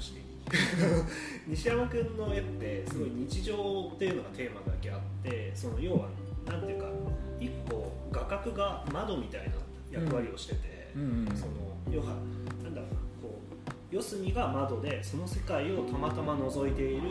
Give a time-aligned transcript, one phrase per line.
[0.00, 0.14] し
[1.46, 6.08] 西山君の絵ってすごい日常っていうのがテーマだけあってその要は
[6.46, 6.86] なんていうか
[7.38, 9.54] 一個画角が窓みたいな
[9.90, 10.92] 役割をしてて、
[11.34, 11.52] その
[11.90, 12.16] 要は
[12.62, 13.40] なんだろうなこ
[13.92, 17.02] う四隅が窓でその世界をたまたま覗いている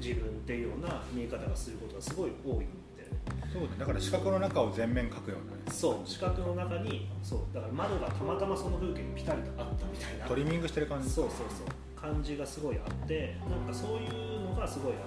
[0.00, 3.50] 自分っていうような見え方がすることがすごい多いんだよね。
[3.52, 3.74] そうだね。
[3.78, 5.62] だから四角の中を全面描くようなね。
[5.70, 10.26] そう四角の中にそうだから窓がたまたまその風景にピタリとあったみたいな。
[10.26, 11.10] トリミングしてる感じ。
[11.10, 15.02] そうそうそう感じがすごいあってなんかそういうのがすごいあの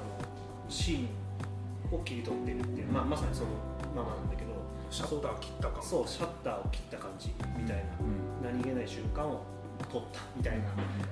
[0.70, 1.06] シー
[1.94, 3.50] ンを切り取ってるっていう、まあ、まさにその
[3.96, 4.52] ままなんだけど
[4.90, 7.84] シャッター切ったかもそうシャッターを切った感じみたいな、
[8.44, 8.58] うん。
[8.60, 9.42] 何気ない瞬間を
[9.92, 10.66] 撮ったみたいな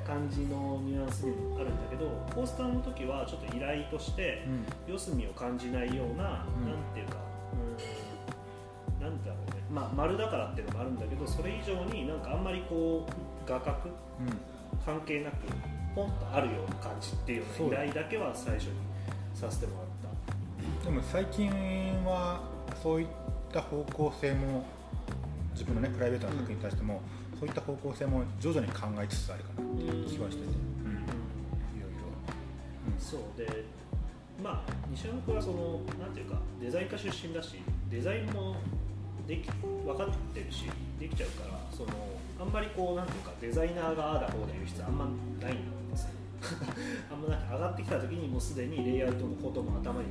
[0.05, 4.45] 感じのニュアンスでもあるんだけどポスターの時はちょっと依頼として
[4.87, 4.93] うん。
[4.93, 6.67] 四隅を感じないような、うん。
[6.67, 7.17] なんていうか
[7.53, 9.63] うーんなんだろうね。
[9.71, 13.77] まあ丸だからっていうのもあるんだけどそれ以上になんかあんまりこう画角
[14.20, 15.35] うん関係なく
[15.96, 18.74] ポンとあるような感じっていうような依頼だけは最初に
[19.34, 19.85] させてもらっ
[20.82, 20.85] た。
[20.85, 21.49] でも最近
[22.05, 22.41] は
[22.82, 23.07] そういっ
[23.52, 24.66] た方向性も
[25.54, 27.02] 自分のねプライベートな作品に対しても、
[27.40, 30.50] そういった方向性も徐々に考えつつあるかなっていう気はしてて、
[30.84, 33.66] うん、いろいろ、そうで
[34.41, 37.55] まあ西山君はそのなんていうかデザイン科出身だし
[37.90, 38.55] デザインも
[39.27, 39.50] でき
[39.85, 40.66] 分かってるし
[40.99, 41.89] できちゃうからその
[42.39, 45.05] あんまりこうなんていうかデザイナーがああだこうだ言う必要あんま
[45.41, 46.09] ないんですよ。
[47.11, 50.07] あんまなんか上がってきた時にもうすでにレイアウトのことも頭に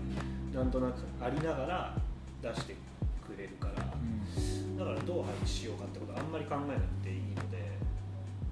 [0.52, 1.96] なんとなくありながら
[2.42, 2.74] 出して
[3.26, 3.88] くれるから。
[4.78, 7.68] だからどう配置しようかってことはあんまり考えなくていいので。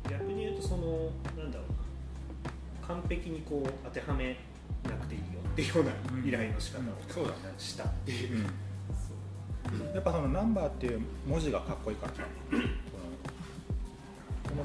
[0.09, 2.87] 逆に言うとそのなんだろうな。
[2.87, 4.37] 完璧にこう当てはめ
[4.85, 7.27] なくていいよっていうような依頼の仕方を
[7.59, 8.66] したっていう、うん
[9.95, 12.13] やっぱそのナンバーっていう文字がかっこいいから。
[12.15, 12.63] さこの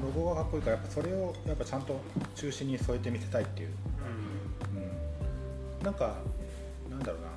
[0.00, 2.00] のロゴがかっこいいからやっぱそれをやっぱちゃんと
[2.34, 3.68] 中心に添えてみせたいっていう、
[5.78, 6.16] うん、なんか
[6.90, 7.28] なんだろうな。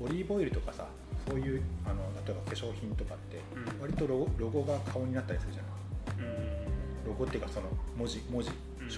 [0.00, 0.86] オリーブオイルとかさ
[1.28, 3.80] そういうあの例えば化粧品とかってうん。
[3.80, 6.28] 割とロゴロゴが顔になったりするじゃない。
[6.28, 7.12] うん。
[7.12, 7.66] ロゴっていうかその
[7.96, 8.54] 文字文字、うん。
[8.86, 8.90] 文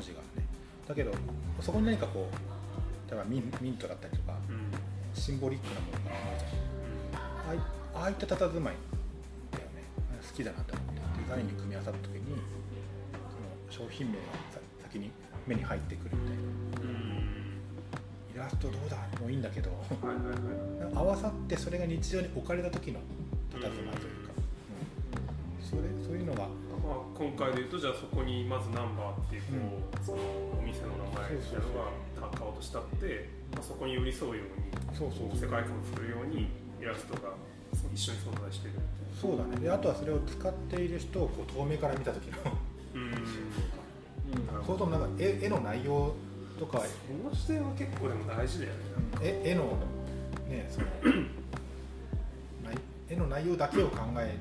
[0.00, 0.46] 字がね。
[0.88, 1.12] だけど
[1.60, 4.94] そこに何かこう例えばミントだったりとかうん。
[5.14, 6.63] シンボリックなものがあるじゃん
[7.94, 8.74] ああいった佇まい
[9.52, 9.84] だよね。
[10.20, 12.36] 好きだなと思ってデザインに組み合わさった時に
[13.70, 14.18] その商品名が
[14.52, 15.10] さ先に
[15.46, 16.42] 目に入ってくるみたいな。
[16.88, 18.34] うん。
[18.34, 18.96] イラストどうだ？
[19.20, 19.70] もういいんだけど。
[20.94, 23.00] 合わさってそれが日常に置かれた時の
[23.52, 24.40] 佇まいというか、う
[25.62, 26.48] んそれそういうのが。
[26.84, 30.18] まあ、今回で言うとじゃあそこにまずナンバーっていうこう、その
[30.58, 35.32] お店の名前みたいなのが買おうとしたって、まあ、そこに寄り添うようにそうそう。
[35.32, 36.48] 世界観を作るように
[36.80, 37.20] イラストが
[37.74, 38.74] そう一緒に存在してる
[39.20, 39.56] そうだね。
[39.56, 42.38] であとはそれを使っている人をこう遠目から見た時の
[42.94, 43.14] うん。
[44.66, 46.14] そうともなんか絵絵の内容
[46.58, 48.78] とかその視点は結構でも大事だよね。
[49.22, 49.62] 絵絵の
[50.48, 50.86] ねその
[52.64, 54.38] 内絵の内容だけを考える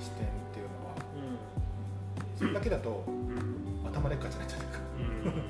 [0.00, 0.94] 視点っていうのは。
[2.36, 3.86] それだけだとうん。
[3.88, 4.78] 頭でっかちになっちゃうというか。
[5.26, 5.42] うん。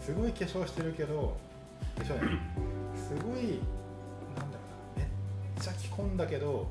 [0.04, 1.36] すごい化粧してるけど
[1.96, 2.38] 化粧じゃない。
[2.96, 3.60] すごい
[5.98, 6.70] ちゃ着込んだけど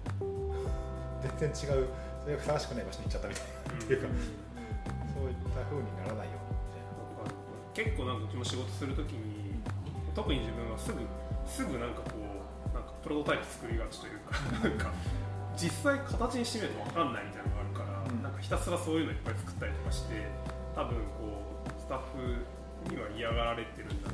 [1.39, 1.87] 全然違う
[2.23, 4.07] それがふさわしくない場所に行っちゃったみたいなっていうか
[5.11, 6.57] そういった風にならないように
[7.75, 9.53] み結構なんかうちも仕事するときに
[10.15, 10.99] 特に自分はすぐ
[11.45, 14.33] すぐなんかこうなんかプロトタイプ作りがちというか
[14.63, 14.91] なんか
[15.55, 18.21] 実際形にしてみると分かんないみたいなのがあるから、うん。
[18.21, 20.25] なんかひたすらそういうのいっぱい作ったりとかして
[20.75, 24.06] 多分こうスタッフには嫌がられてるんだ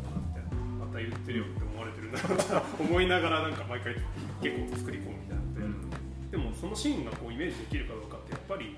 [0.93, 3.95] た言ってるよって思われてるんだろうなと思いながらなんか毎回
[4.41, 5.89] 結構作り込むみたいなの
[6.31, 8.75] で、でもそのシーンがこうイメージできるかどうかってやっぱり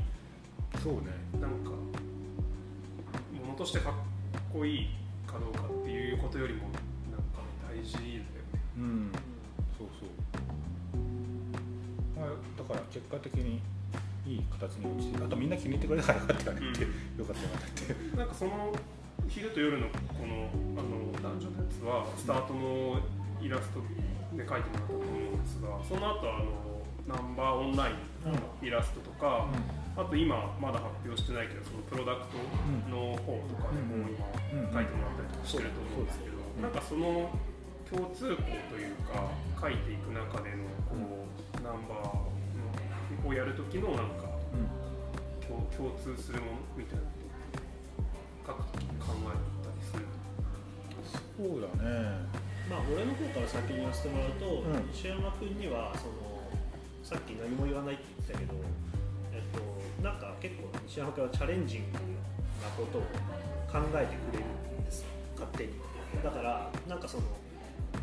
[0.82, 1.12] そうね。
[1.40, 1.78] なんかも
[3.48, 3.94] のとしてかっ
[4.52, 4.90] こいい
[5.28, 8.24] かどうかっていうことよりもなんか大事だよね。
[8.78, 9.12] うん。
[9.78, 10.10] そうそう、
[12.20, 13.62] まあ、だから結果的に
[14.26, 16.88] いい形に落ちてあとみんな気に入ってくれたからよかったよねって、よ
[17.26, 18.18] かったよかったって。
[18.18, 18.74] なんかその
[19.28, 23.00] 昼と夜のこのあの男女のやつはスタートの
[23.42, 23.80] イラスト
[24.36, 26.76] で描いてもらったと思うんですがその後あの
[27.08, 29.46] ナンバーオンラインのイラストとか、
[29.96, 32.42] あと今まだ発表してないけどそのプロダクト
[32.90, 34.26] の方とかでも今
[34.58, 34.74] うん。
[34.74, 37.30] 書いてもらったりとかしてると思うんですけど、なんかその
[37.86, 38.42] 共通項
[38.74, 39.30] というか
[39.62, 44.26] 書いていく中でのこうナンバーのをやる時のなんか
[45.46, 47.04] 共共通するものみたいな。
[47.06, 47.25] こ
[48.46, 50.06] とを書く考えたりする。
[51.36, 52.22] そうだね。
[52.70, 54.88] まあ俺の方から先に言わせてもらうと、うん。
[54.94, 56.14] 西山君にはその
[57.04, 58.54] さっき何も言わないって言ってたけど、
[59.34, 59.62] えっと、
[60.02, 62.00] なんか結構西山君はチャレンジング
[62.62, 64.46] ななことを考えてくれる
[64.82, 65.08] んですよ。
[65.36, 65.74] 勝手に。
[66.24, 67.24] だからなんかその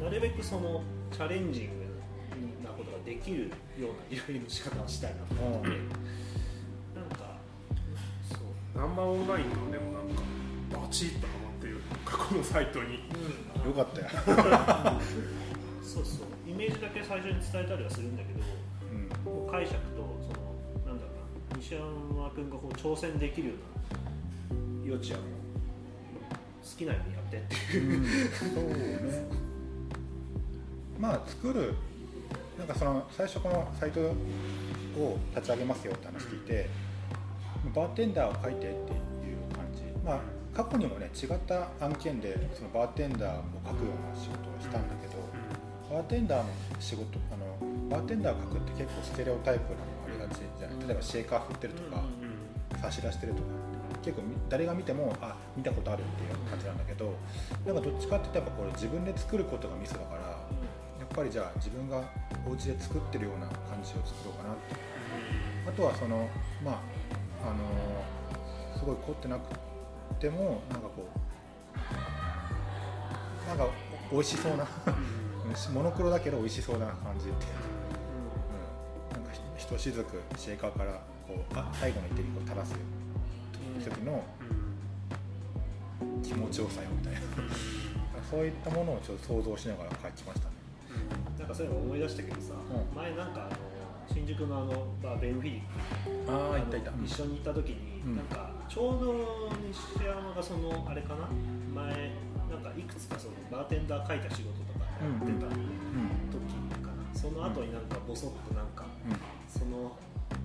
[0.00, 1.72] なるべくそのチャレンジング
[2.64, 3.48] なことができる
[3.78, 5.78] ような依頼の仕方をしたいなと思って、なん
[8.74, 10.22] ナンバーオンラインのでもなんか
[10.72, 13.00] バチッとハマってる過去のサイトに。
[13.64, 14.08] よかったよ、
[15.82, 16.50] そうそう。
[16.50, 18.40] イメージだけ最初に伝えたりはするんだけど
[18.92, 19.08] うん。
[19.24, 19.80] こう解釈と
[20.20, 21.12] そのなんだろ
[21.52, 21.58] うな。
[21.58, 23.54] 西山君がこう挑戦できるよ
[24.50, 25.28] うな余地はもう
[26.64, 27.40] 好きなようにやってっ
[27.70, 28.04] ていう。
[28.32, 29.24] そうね。
[30.98, 31.74] まあ作る
[32.58, 34.14] なんかその最初このサイトを
[35.34, 36.68] 立ち上げますよって話聞いて
[37.74, 38.76] バーテンダーを書いてっていう
[39.54, 39.82] 感じ。
[40.04, 40.20] まあ
[40.52, 45.16] 過去にもね違った案件でそのバーテンダーを書くような仕事をしたんだけど
[45.90, 50.86] バーテンダーの仕事あのバーテンダーを書くって結構ステレオタイプなのありがちじゃない？
[50.86, 52.02] 例えばシェーカー振ってるとか、
[52.82, 53.48] 差し出してるとか。
[54.02, 57.14] 結構み誰が見てもあ見たことあるっていう感じなんだけど
[57.64, 60.36] なんかどっちかって言ったらやっぱこれ自分で作ることがミソだからや
[61.06, 62.02] っぱりじゃあ自分が
[62.44, 64.74] お家で作ってるような感じを作ろうかなって。
[65.68, 66.28] あとはその
[66.64, 66.74] まあ
[67.44, 68.22] あのー
[68.82, 69.42] すごい凝ってなく
[70.18, 71.08] てもなんかこ
[73.46, 73.68] うなんか
[74.10, 74.66] 美味しそうな
[75.72, 77.52] モノクロだけど美味しそうな感じっていう、
[79.14, 82.74] うん、なんかひひとしずくシェーカーからこうあ最後の一滴を垂らす
[83.78, 84.24] 時の
[86.24, 87.20] 気持ちよさよみたいな。
[88.30, 90.54] そういったものをちょっと想像しながら書きましたね。
[91.38, 92.96] なんかそういうの思い出したけどさ、うん。
[92.96, 93.50] 前なんかあの
[94.10, 96.90] 新宿のあのバーベンフィリックああいたいた。
[96.90, 98.16] あの一緒に行った時に、うん。
[98.16, 101.28] なんかちょうど西山がそのあれかな？
[101.74, 102.10] 前
[102.50, 105.62] なんかいくつかそのバーテンダー書いた仕事とかやってたうん
[106.30, 106.38] 時
[106.84, 108.84] かな、その後になんかボソッとなんか、
[109.48, 109.96] その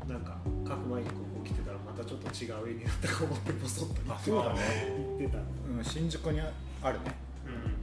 [0.07, 0.37] なんか
[0.67, 4.59] 書く前にここ来てたらまたちょっと違う絵になったか思ってボソッとあそうだね、
[5.19, 5.43] 言ってた。
[5.43, 7.15] うん、新宿にあるね。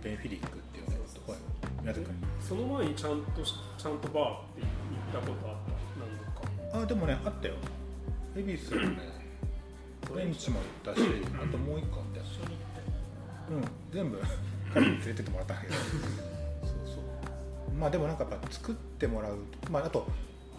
[0.03, 1.94] ベンフィリックっていうねとこや
[2.41, 4.71] その前にちゃんとしちゃんとバーって行っ
[5.14, 5.56] たことあっ
[6.72, 6.78] た。
[6.81, 7.55] あでもねあったよ。
[8.37, 8.99] 恵比寿もね
[10.11, 11.06] フレンチも行ったし
[11.43, 12.26] あともう一個あったよ。
[13.50, 13.64] うん。
[13.93, 14.20] 全部。
[14.72, 15.69] 彼に連れてってもらったんだけ。
[15.69, 15.87] どそう
[16.87, 17.75] そう。
[17.78, 19.38] まあでもなんかやっぱ作ってもらう
[19.70, 20.06] まああと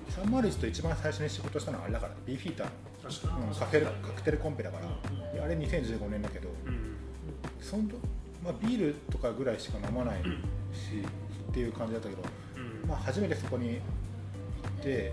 [0.10, 2.74] 301と一番最初に仕事したのはあれだからねビーフィーターの。
[3.06, 4.88] うんカフェラカクテルコンペだから、
[5.32, 6.96] であれ2015年だけど、うん。
[7.62, 7.84] その
[8.44, 10.28] まあ、ビールとかぐらいしか飲まないし、
[11.50, 12.24] っていう感じだったけど、
[12.58, 12.90] うん。
[12.90, 13.80] まあ、初めてそこに
[14.86, 15.12] て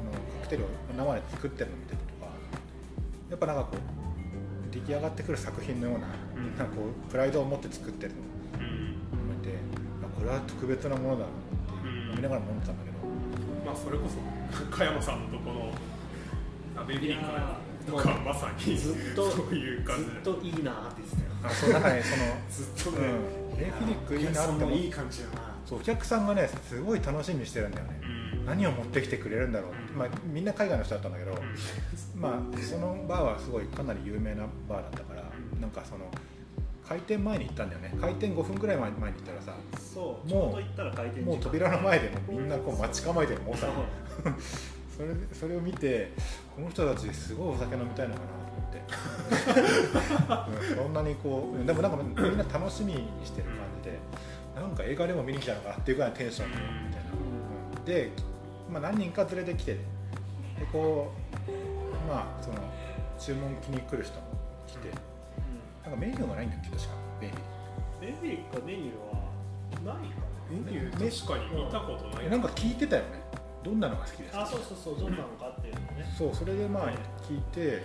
[0.00, 0.66] あのカクテルを
[0.98, 2.32] 生で作ってるの見てるとか
[3.30, 6.56] やっぱなんかこう出来上がってくる作品のような,、うん。
[6.58, 8.24] なんかこうプライドを持って作ってるのを
[8.60, 9.54] うん見て
[10.02, 12.10] あこれは特別なものだなってうん。
[12.10, 12.96] 飲みながら飲んでたんだけど、
[13.64, 15.70] まあそれこそ加山さんのとこの
[16.76, 17.56] あベビーリンや
[17.86, 20.04] とかまさにずっと そういう感じ。
[20.04, 21.30] ずっといいなって言ってたよ。
[21.44, 25.54] あそうなんかねその ずっとうん、フィリックいいなって思いい感じだな。
[25.66, 28.13] そうお客さんがねすごい楽しみにしてるんだよね、うん
[28.46, 29.72] 何を持ってきてくれるんだろう。
[29.72, 31.32] って、まあ、みんな海外の人だったんだけど、
[32.16, 35.22] まあ、そのバーはすごいかなり有名なバーだったから、
[35.60, 36.10] なんかその
[36.86, 37.94] 開店前に行ったんだよね。
[38.00, 43.68] 開店5分ぐらい前に行ったらさそうもうもう扉の前でもうみんなこう待ち構えてるもうさ
[44.94, 46.12] それそれを見て
[46.54, 48.78] この人たちすごいお酒飲みたいのかなと思って、
[50.70, 53.98] うんそんなにこうでもなんかみんな楽しみにしてる感じで
[54.54, 56.62] なんか映画でも見に来たのかなっていうぐらいのテンションでみ
[56.94, 57.10] たいな、
[57.78, 57.84] うん。
[57.84, 58.10] で、
[58.70, 59.80] まあ、何人か連れてきてで
[60.72, 61.12] こ
[61.46, 61.50] う
[62.08, 62.56] まあその
[63.18, 64.22] 注文気に来る人も
[64.66, 64.88] 来て。
[65.84, 66.88] なんかメニューがないんだっけ確か
[67.20, 70.14] ベイビーベビーかメニューはないか
[70.50, 72.26] メニュー確かに見たことない。
[72.26, 73.20] えなんか聞いてたよね。
[73.62, 74.38] どんなのが好きですか？
[74.38, 76.10] なあそうそうそうどんなのかっていうのね。
[76.16, 76.88] そうそれでまあ
[77.28, 77.82] 聞いて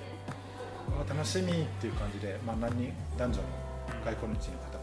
[0.95, 2.93] あ楽しみっていう感じで、まあ、何人？
[3.17, 3.43] 男女の
[4.05, 4.79] 外国人の方が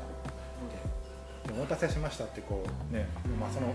[1.46, 1.54] いて。
[1.54, 3.08] でお待たせしましたってこうね、
[3.40, 3.72] まあ、その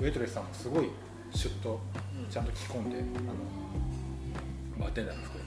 [0.00, 0.90] ウェイトレスさんもすごい
[1.34, 1.80] シュッと
[2.18, 5.38] うんちゃんと着込んで、あのバーテンダーの服。
[5.38, 5.42] で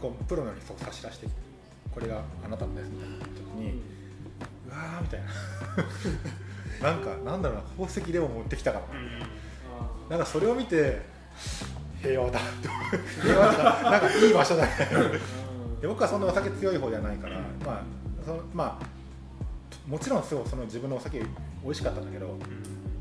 [0.00, 1.40] こうプロのようにそう差し出してきて
[1.92, 3.82] これがあなたのですみたいな時に、
[4.68, 5.20] うわーみたい
[6.80, 6.90] な。
[6.92, 8.86] なんかなんだろうな宝石でも持ってきたかも。
[8.92, 9.42] うん
[10.08, 11.00] なんかそれを見て
[12.02, 12.38] 平和だ
[13.22, 14.72] 平和だなんかいい場所だね。
[15.80, 17.82] で僕はそんなお酒強い方じゃないから、まあ
[18.22, 21.20] そのまあもちろんそうその自分のお酒
[21.64, 22.36] 美味しかったんだけど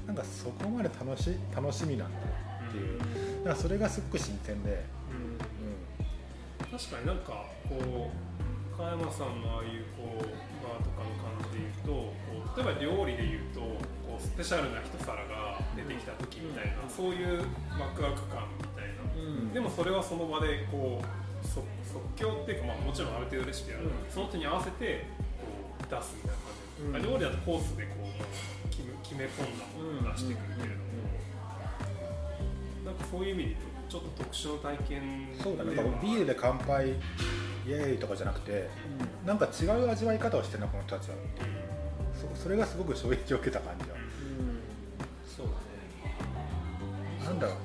[0.08, 2.20] なんかそこまで楽し楽しみなんだ
[2.70, 3.00] っていう。
[3.43, 6.77] だからそれがすっごく新鮮で、うん。
[6.77, 10.24] 確かになんかこう加山さんのああいうこう
[10.63, 17.43] バーとかの感じで言うとこう例えば料理で言うとこうスペシャルな一皿が出てきた時みたいな、そういう
[17.79, 19.53] ワクワク感みたいな、うん。
[19.53, 23.91] でもそれはその場でこう即即興っていうか、まあ、もちろんある程度レシピある、うん。
[24.10, 25.05] その人に合わせて
[25.41, 26.95] こう出すみたいな感じで、うん。
[26.95, 29.59] あ料理だとコースでこう決め決め込ん。
[29.59, 30.81] だものを出してくるけれども、
[32.85, 32.95] なん。
[32.95, 35.93] かそういう意味で言うとちょっと特殊な体験そうだねではなん。
[35.95, 36.93] かビールで乾杯イ
[37.67, 38.69] エーイとかじゃなくて
[39.25, 39.38] なん。
[39.38, 41.15] か違う味わい方をしてるなこの人たちは
[42.35, 44.59] そそれがすごく衝撃を受けた感じはうん。
[45.27, 47.39] そうだねなん。
[47.39, 47.55] だろう、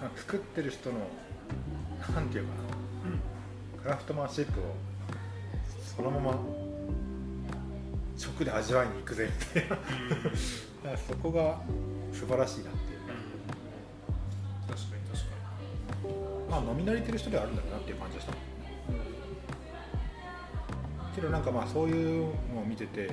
[0.00, 0.10] ん、なん。
[0.10, 0.96] か作ってる人の
[2.14, 2.28] なん。
[2.28, 4.64] ていうかなクラフトマンシップを
[5.96, 6.32] そのまま
[8.20, 9.76] 直で味わいに行くぜみたいな。
[9.76, 9.86] だか
[10.92, 11.60] らそこが
[12.12, 13.00] 素晴らしいなっていう。
[14.68, 15.30] 確かに確か
[16.50, 18.32] まあ飲み慣れてる人ではあるんだろうなっていう感じがした。
[21.14, 23.12] けどなんかまあそういうのを見てて、うん、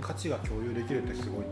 [0.00, 1.44] 価値が共有できるってすごい、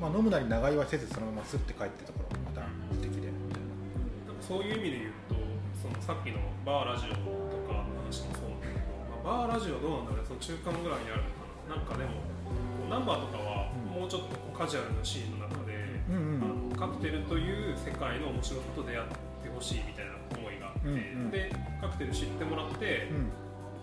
[0.00, 3.28] まあ、飲むなり長居はせずそのまますって帰ってたところまた素敵で。
[3.28, 3.62] みたい
[4.34, 5.34] なそういう意味で言うと
[5.82, 7.41] そのさっきのバーラジオ
[9.32, 12.20] あ、バーラジオどうなんだろうねその中間ぐらいにあるのかななんかでも
[12.90, 15.72] ナンバーとかはもうちょっとカジュアルなシーンの中で、
[16.12, 19.08] あのカクテルという世界の面白さと出会っ
[19.40, 20.98] てほしいみたいな思いがあって、うんう
[21.28, 21.30] ん。
[21.30, 21.48] で
[21.80, 23.32] カクテル知ってもらって、うん。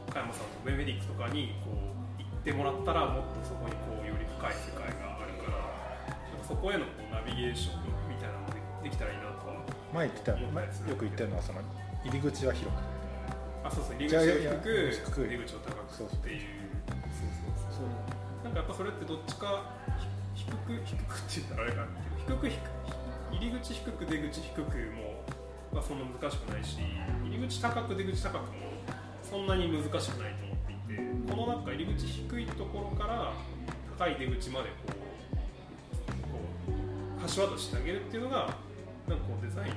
[0.10, 9.62] 加山さんとベネディクとかにこう行ってもらったらもっとそこにこうより深い世界があるからそこへのこうナビゲーションみたいなのがでできたらいいなとは
[9.94, 11.62] 前言ってた前よく言ってるのはその
[12.04, 12.99] 入り口は広く
[13.70, 14.22] あそうそう入り口を
[14.90, 16.42] 低く出口を高くっていう。
[17.14, 17.78] そうそうそう。
[17.78, 19.78] そうなんかやっぱそれってどっちか
[20.34, 22.80] ひ低く低くって言ったらあれかな低く低く
[23.32, 24.62] 入り口低く出口低く
[24.98, 25.22] も
[25.78, 26.80] はそんな難しくないし
[27.24, 28.48] 入り口高く出口高くも
[29.22, 33.34] そんなに難しくないと思っていてこのなんか入り口低いところから
[33.98, 38.56] 高い出口までこうこう橋渡ししてあげるっていうのが
[39.08, 39.74] なんかこうデザイン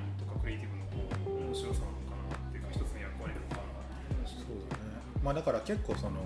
[5.23, 6.19] まあだから結構その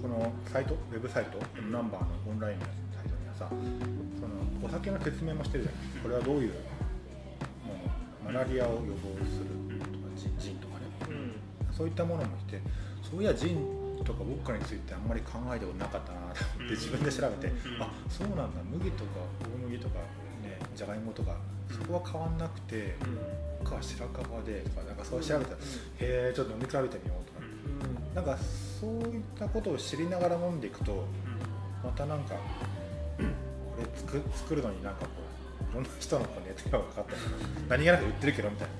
[0.00, 1.38] このサイトウェブサイト
[1.70, 2.64] ナンバーのオンラインの
[2.96, 3.48] サイトにはさ
[4.18, 6.52] そのお酒の説明もしてるじゃないこれはどういう
[7.64, 7.74] も
[8.24, 9.46] のマラリアを予防する
[9.92, 10.86] とかジンとかね。
[11.10, 11.74] うん。
[11.74, 12.60] そういったものもいて
[13.02, 17.82] そういやジンとかウォッカについてあんまり考えたことなかったなと思って自分で調べて、うん。
[17.82, 18.62] あそうなんだ。
[18.70, 19.10] 麦とか
[19.44, 20.00] 大麦とか
[20.42, 21.36] ねじゃがいもとか
[21.70, 22.96] そこは変わんなくて、
[23.64, 25.60] か白樺でとかなんかそう調べたら、へ
[26.00, 27.31] えちょっと飲み比べてみようとか、
[28.14, 28.38] なんか
[28.80, 31.04] そういったことを知りながら飲んでいくと
[31.82, 32.40] またなんかこ
[33.78, 35.06] れ作作るのになんかこ
[35.68, 37.04] ういろんな人のこう熱量がかかっ
[37.68, 38.74] たり何気なく売ってるけどみたいな。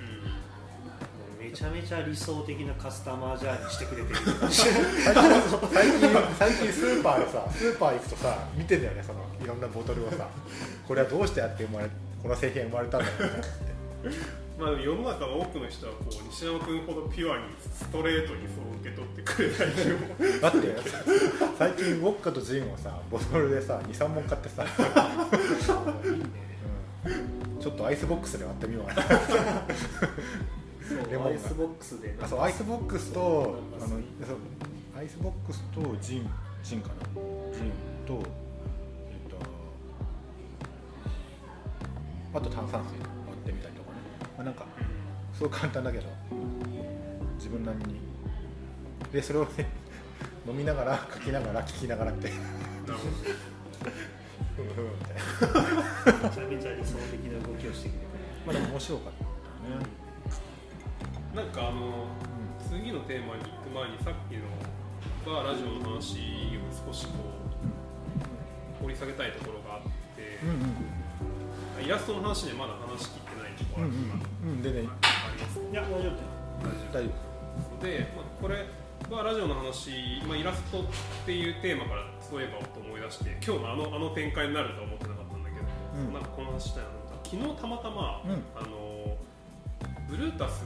[1.43, 4.17] めちゃめちゃ理想的なカスタマージャーニーしてくれてる。
[4.49, 4.73] 最近
[5.73, 6.09] 最近
[6.39, 10.29] 最近スーパーでさスーパー行くとさ見てんだよねそのいろんなボトルをさ。
[10.87, 11.89] これはどうしてやって生まれ
[12.23, 19.83] この製品が生まれたんだろうってまあ、世の中の多くの人はこう西山君ほどピュアにストレートにそう受け取ってくれないけ
[20.38, 20.76] どだって
[21.59, 24.64] 最近ウォッカとジンをさボトルでさ23本買ってさ、
[27.04, 27.61] うん。
[27.61, 29.02] ちょっとアイスボックスで割ってみようかな。
[31.11, 31.31] レモンが。
[31.31, 33.99] アイスボックスであそうアイスボックスとあのそう
[34.97, 36.31] アイスボックスとジン
[36.62, 36.95] ジンかな。
[37.52, 37.73] ジン
[38.07, 38.23] と
[39.11, 39.37] えっと
[42.38, 42.92] あと炭酸水
[44.43, 44.67] まあ、なんか
[45.33, 46.05] すごい簡単だけど
[47.37, 48.01] 自分なりに。
[49.13, 49.69] でそれをね
[50.49, 52.29] 飲みながら書きながら聞きながらって。
[52.29, 52.41] なる
[54.57, 58.07] ふむふむみたいなめちゃめちゃ理想的な動きをしてくれて。
[58.47, 59.25] まあでも面白かった。
[59.25, 59.29] ね、
[61.33, 62.09] ほどなんかあの
[62.69, 64.43] 次のテーマに行く前にさっきの
[65.25, 66.19] バーラジオの話
[66.59, 67.13] を少しこ
[68.81, 69.83] う掘り下げたいところがあっ
[70.17, 71.03] て、うんうん
[71.83, 74.62] イラストの話でまだ話しきってところうんがうんうん。
[74.62, 74.88] でね。
[75.02, 76.32] ありますいや大丈夫。
[76.92, 77.11] 大丈
[77.80, 77.85] 夫。
[77.85, 78.66] で、まあ、これ
[79.11, 79.90] はラジオの話、
[80.26, 80.85] まあ、イラストっ
[81.26, 85.66] ていうテーマからそういえばと思い出して今日のあのあの展開になるとは思ってなかったんだけど、
[86.06, 86.12] うん。
[86.12, 86.90] なんかこの話したいな
[87.25, 88.32] 昨日たまたま、うん。
[88.54, 89.16] あの
[90.09, 90.64] ブルータス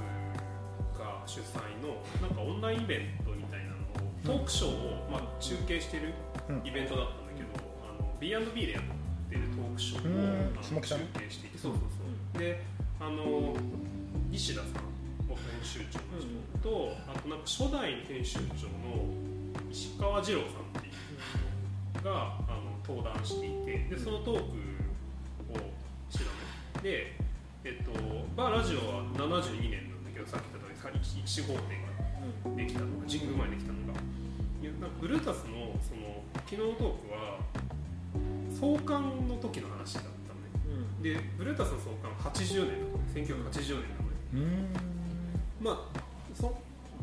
[0.99, 6.13] が主催のなんかオンラインイベントみたいなのをトークショーを、まあ、中継してる
[6.49, 6.67] うん。
[6.67, 7.49] イベントだったんだけど、
[7.87, 8.83] あの B&B でやっ
[9.31, 10.55] てるトークショーをうん。
[10.59, 11.59] 中継していて。
[11.59, 11.83] そうそう
[12.35, 12.39] そう。
[12.39, 12.63] で
[12.99, 13.55] あの
[14.31, 14.87] 西田さん
[15.29, 19.05] 元編集長の人と、あとなんか初代編集長の
[19.71, 20.93] 石川二郎さんっていう
[22.01, 24.47] 人があの登壇していてでそのトークを
[26.09, 26.31] してた
[26.79, 26.83] の。
[26.83, 27.17] で、
[27.65, 27.93] えっと
[28.37, 34.01] バーラジオは72年なんだけどさっき言った通り1号店ができたのが神宮前にできたのが
[34.81, 37.39] なんかブルータスのその昨日のトークは
[38.59, 40.16] 創刊の時の話だ
[41.15, 42.67] でブルータスの創刊は80
[43.15, 44.73] 年1980年なので、うん。
[45.61, 46.01] まあ
[46.35, 46.53] そ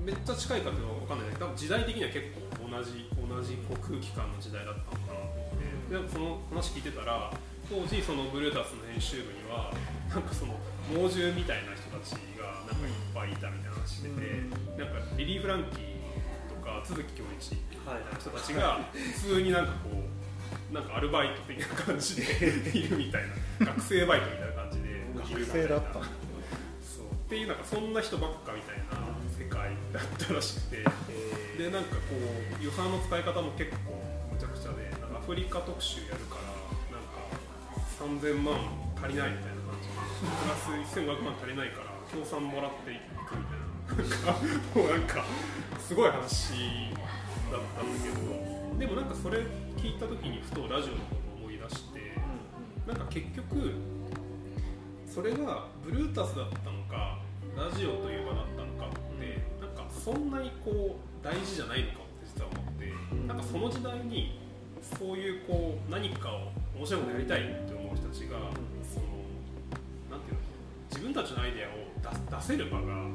[0.04, 1.28] めっちゃ近いかっていうのは分かんない。
[1.30, 5.24] けど多分時代的には結構同じ同じこう空気感の時代だったのかな。
[5.24, 7.32] と思ってでその話聞いてたら
[7.70, 9.72] 当時そのブルータスの編集部には
[10.10, 10.60] なんかその
[10.92, 14.20] 猛獣みたいな人たちがなんかいっぱいいたみたいな話してて、
[14.76, 16.04] なんかリリー・フランキー
[16.52, 18.04] とか都築恭一みたい。
[18.04, 20.23] な人たちが普通になんかこう
[20.72, 22.24] なんかアルバイト的な感じで
[22.78, 23.24] いるみたい
[23.60, 26.08] な学生バイトみたいな感じでいるみたいな学生だったんだ
[26.82, 27.06] そう。
[27.06, 28.98] っていうなんかそんな人ばっかみたいな
[29.38, 30.78] 世界だったらしくて
[31.58, 32.16] でなんかこ
[32.60, 34.02] う予算の使い方も結構
[34.34, 36.50] むちゃくちゃでなんかアフリカ特集やるから
[36.90, 37.22] なんか
[38.02, 38.58] 3000万
[38.98, 39.96] 足りないみたいな感じで
[40.26, 43.64] プラス1500万足りないから協賛もらっていくみたいな。
[43.84, 44.40] なんか
[44.74, 45.26] もうなんか
[45.78, 46.54] すごい話
[47.52, 49.40] だったんだけどでもなんかそれ
[49.78, 52.00] 聞いた時にふとラジオのことを思い出して
[52.88, 53.72] なんか結局
[55.06, 57.20] それがブルータスだったのか
[57.56, 64.40] ラジオという場だったのかってなんかそんなにこう大事じゃないのかって実は思ってなんかその時代に
[65.00, 68.38] そういうこう何かを面白いことやりたいって思う人たちが
[68.82, 69.06] その
[70.12, 70.40] なんていうの
[70.90, 73.06] 自分たちのアイデアを出出せる場が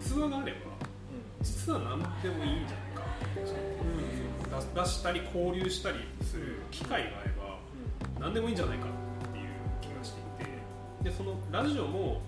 [0.00, 0.58] 器があれば
[1.42, 4.21] 実は何でもいいんじゃないかって出
[4.60, 7.58] 出したり交流したりする機会があれば
[8.20, 9.46] 何でもいいんじゃないかっていう
[9.80, 12.20] 気がしていてでそのラジオも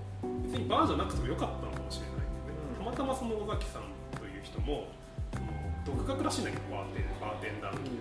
[0.42, 3.82] 別にバーじゃなくてもよかったのかもしれないんだよね、たまたまその尾崎さん
[4.18, 4.88] という人も
[5.84, 8.00] 独学らしいんだけどバーテンバーテンダーの技術、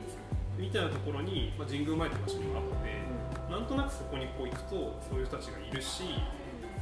[0.58, 6.04] みたいなところに、まあ、神宮前って場所にもあって、なんとなくそこにこう行くとそういう人たちがいるし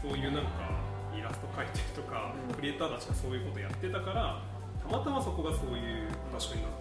[0.02, 0.78] そういうなんか
[1.18, 2.56] イラスト描いてるとか、うん。
[2.56, 4.42] クリエイターたちがそういうことやってたから
[4.82, 6.81] たまたまそこがそういう場所になった。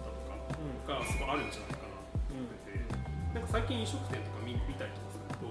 [0.87, 1.51] がすごいあるん。
[1.51, 2.83] じゃないかなと思ってて
[3.33, 3.43] なん。
[3.43, 5.47] か最近飲食店とか見見たりとかすると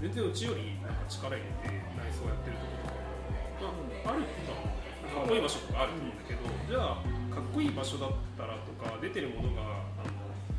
[0.00, 0.96] 全然うちよりなん。
[0.96, 6.18] か力入れて内装やってるところとかも、まあ、あるとかかっこいい場所とかあると思うん。
[6.18, 9.62] だけど、じゃあかっこいい場所だったらとか出てるものが
[10.02, 10.10] あの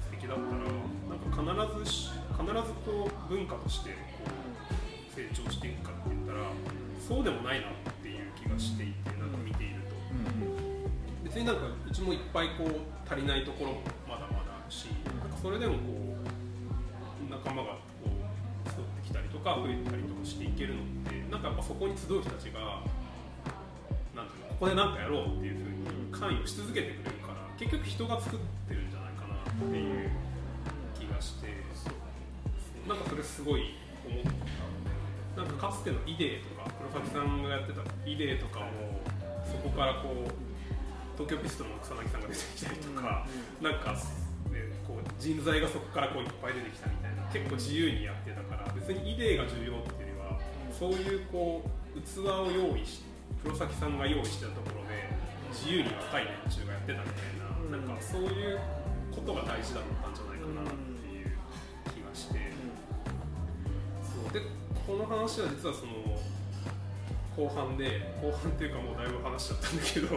[0.02, 1.20] 素敵だったらなん。
[1.20, 2.54] か必ずし必ず
[2.86, 6.40] こう文化としてこう成長していくかって言ったら
[7.02, 9.32] そうでもないなっていう気がしていてなん。
[9.32, 9.87] か見ていると
[11.28, 14.88] 別になんかうちもいっぱいこう足りないところもまだまだあるし
[15.20, 22.80] なんかそれでもこう仲間がこう集ってきたりとか増えたりとかしていけるのってなんかやっぱそこに集う人たちが
[24.16, 30.08] なんていうのここで何かやろうっていうふうに関与し続けてくれるから結局人が作ってるんじゃないかなっていう
[30.96, 31.52] 気がして
[32.88, 33.76] なんかそれすごい
[34.08, 34.48] 思ったんで
[35.36, 39.04] なんかかつてのイデーとか黒崎さんがやってたイデーとかも
[39.44, 40.48] そこからこう
[41.18, 43.26] 東京ピストルの草薙さんが出てきたりとか、
[43.60, 43.94] なんか、
[44.54, 53.08] ね、こう人材がそこからこういっぱい出てきたみたいな結構自由にやってたから別にイデーが重要っていうよりはそういうこう器を用意して
[53.44, 55.10] 黒崎さんが用意してたところで
[55.50, 57.88] 自由に若い連中がやってたみたいな,、うん。
[57.88, 58.60] なんかそういう
[59.10, 61.34] ことが大事だったんじゃないかなっていう
[61.90, 62.54] 気がして、
[64.06, 64.34] そう。
[64.34, 64.42] で
[64.86, 66.20] この話は実はその
[67.38, 70.10] 後半で後半っていうかもうだいぶ話しちゃったんだけど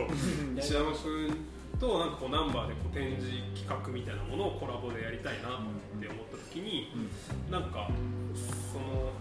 [0.57, 1.37] 石山君
[1.77, 6.93] となんかこうナンバーでこう展示企画みたいなものをコラボでやりたいなって思った時に、
[7.49, 7.89] なんか
[8.73, 9.13] その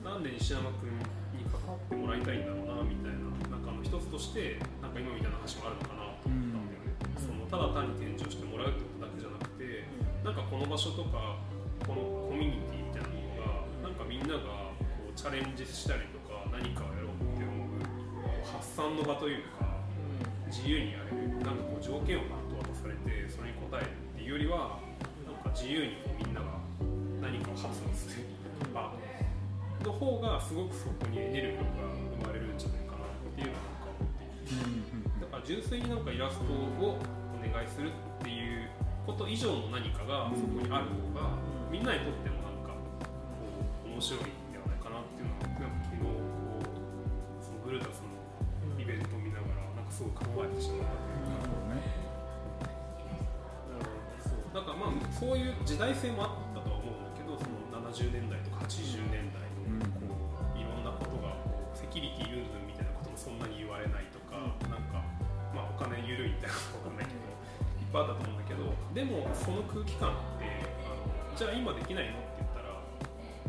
[0.00, 0.92] なんで西山君
[1.36, 9.88] に関わってもらいたいんだろうなみたいななんかあの一つとしてなんか今みたいな話もあるのかなと思ったんだよね、そのただ単に展示をしてもらうってことだけじゃなくて
[10.24, 11.40] なんかこの場所とか
[11.84, 13.20] このコミュニティみたいなも
[13.84, 17.01] のがなんかみんながこうチャレンジしたりとか何かをや
[18.44, 19.82] 発散の場というか
[20.46, 24.80] 自由にやれるなんかこう条件をバッと渡されてそれに応えるっていうよりは
[25.24, 26.60] なんか自由にこうみんなが
[27.20, 28.26] 何かを発散する
[28.74, 28.92] 場
[29.84, 31.64] の方がすごくそこにエネルギーが
[32.20, 38.68] 生まれるんじゃないかなっていうのはなんか思っていてだから純粋になんかイラストをお願いするっていう
[39.06, 41.34] こと以上の何かがそこにある方が
[41.70, 42.76] みんなにとってもなんか
[43.82, 44.41] こう面白い
[55.22, 59.38] そういう時代性もあったとは思うんだけどその70年代とか80年代
[59.70, 60.18] のこ
[60.50, 64.34] ういろんなことがこうセキュリティ云々みたいなこともそんなに言われないとか、
[64.66, 64.98] なんか
[65.54, 70.50] まあお金緩いみたいなことわかんないけどいっぱいあったと思うんだけどでもその空気感って
[70.90, 71.06] あの
[71.38, 72.82] じゃあ今できないのって言ったら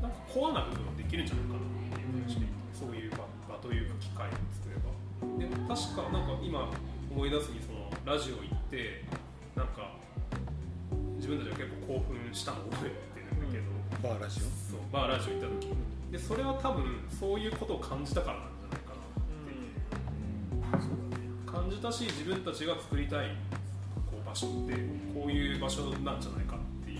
[0.05, 4.93] なんかコアな部分はできるんじゃないかなっていう気がして、そういう場場というか機会を作れば。
[5.41, 6.69] で確かなんか今
[7.09, 9.01] 思い出すにそのラジオ行って
[9.57, 10.02] なんか
[11.23, 13.63] 自分たちは結構興奮したのを覚えてるんだけど、
[14.03, 14.43] バーラジオ？
[14.43, 15.71] そうバーラジオ行った時。
[16.11, 19.55] でそれは多分そういうことを感じたからなんじゃないかなって。
[19.55, 23.39] いうそうだね感じたし自分たちが作りたい
[24.11, 24.75] こう場所って
[25.15, 26.99] こういう場所なんじゃないかってい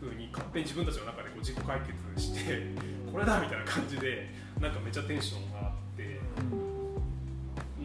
[0.00, 2.64] 風に勝手に自分たちの中でこう自己解決して
[3.12, 6.16] これだみたいな感じでなんかめっちゃテンションがあって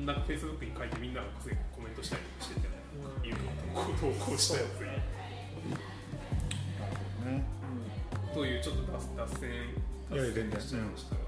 [0.08, 2.72] なんかフェイスブックに書いてみんながすごいコメントしたりしてて、
[3.28, 3.36] いう
[3.76, 4.80] のを投稿したやつ
[7.24, 7.44] になる
[8.34, 9.50] ほどねというちょっと脱脱線
[10.12, 10.62] いやいや全然。
[10.62, 11.22] しちゃいましたが、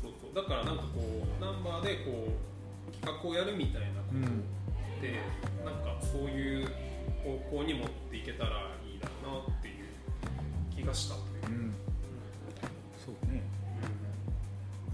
[0.00, 0.34] そうそう。
[0.34, 2.28] だからなんかこうナンバーでこ
[2.88, 5.20] う企画をやるみたいなことで、
[5.64, 6.68] なんかそういう
[7.22, 9.84] 方向に持っていけたらいいだろうなっていう
[10.74, 11.56] 気がしたという。
[11.56, 11.74] う、ん。
[13.04, 13.42] そうね。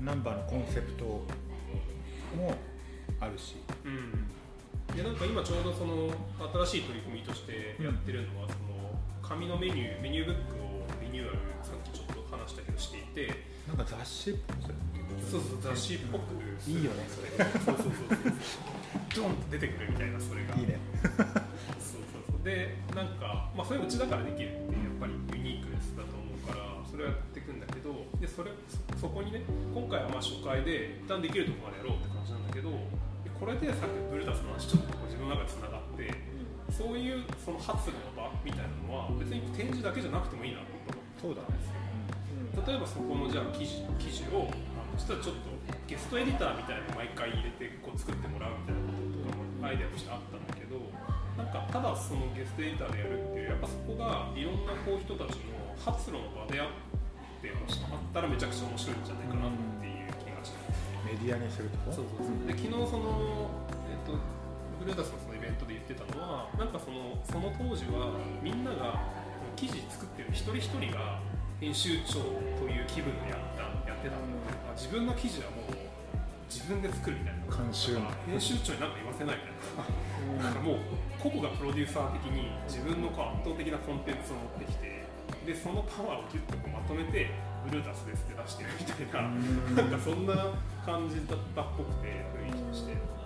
[0.00, 2.54] ナンバーのコンセプトも
[3.20, 3.56] あるし。
[3.84, 3.92] うん。
[3.92, 4.30] うん
[4.90, 6.10] でなんか今ちょうどその
[6.66, 8.69] 新しい取り組みとしてやってるのは、その
[9.30, 13.30] 紙のメニューメニューブックをリニューアルさっきちょっと話したけどしていて
[13.68, 14.74] なんか雑誌っぽく。
[15.30, 16.34] そうそう雑誌っぽく。
[16.66, 17.30] いいよねそれ。
[17.62, 18.18] そうそうそうそう
[19.14, 20.58] ドンって出てくるみたいなそれが。
[20.58, 20.82] いいね。
[21.78, 22.42] そうそうそう。
[22.42, 32.70] でなんか、まあ、それうちだからできるってやっぱりユニークだと思うからそれをやっていくんだけどでそれそそこにね今回はまあ初回で一旦できるところまでやろうって感じなんだけど
[33.22, 36.10] でこれでさっきのブルタスの話ちょっと自分の中でつながって
[36.70, 40.60] そういうその発露の場みたいなのは別に展示だけじゃなくてもいいな。
[41.20, 41.52] と思ったん。
[41.52, 41.76] ですよ
[42.66, 45.52] 例えばそこのじゃあ記事記事をあの実はちょっと
[45.86, 50.80] ゲストエディターみたいなの毎回入れてこう作ってもらうみたいなこととかもアイデアとしてあったんだけど
[51.36, 56.72] なんかただそのゲストエディターでやるっていうやっぱそこがいろんなこう人たちの発露の場であっ
[57.40, 60.80] てあったらめちゃくちゃ面白いんじゃないかなっていう気がします。
[61.06, 61.92] メディアにするとこ？
[61.92, 62.44] そうそうそう。
[62.44, 63.48] で昨日その、
[63.88, 64.12] えっと、
[64.76, 66.22] ブルーダスのそのイベントで言ってたの。
[66.22, 69.02] はなんかそのその当時はみんなが
[69.56, 71.18] 記事作ってる一人一人が
[71.58, 72.22] 編集長
[72.56, 75.76] という気分でやったやってたんだけど、あ自分の記事はもう
[76.48, 80.78] 自分で作るみたいな監修編集長に何か言わせないみたいなだからもう
[81.20, 85.04] 個々がプロデューサー的に自分のこう圧倒的なコンテンツを持ってきて
[85.46, 87.30] でそのパワーをギュッとこうまとめて
[87.68, 89.30] ブルータスですって出してるみたいな
[89.82, 90.34] なんかそんな
[90.82, 93.19] 感じだったっぽくて雰囲気として。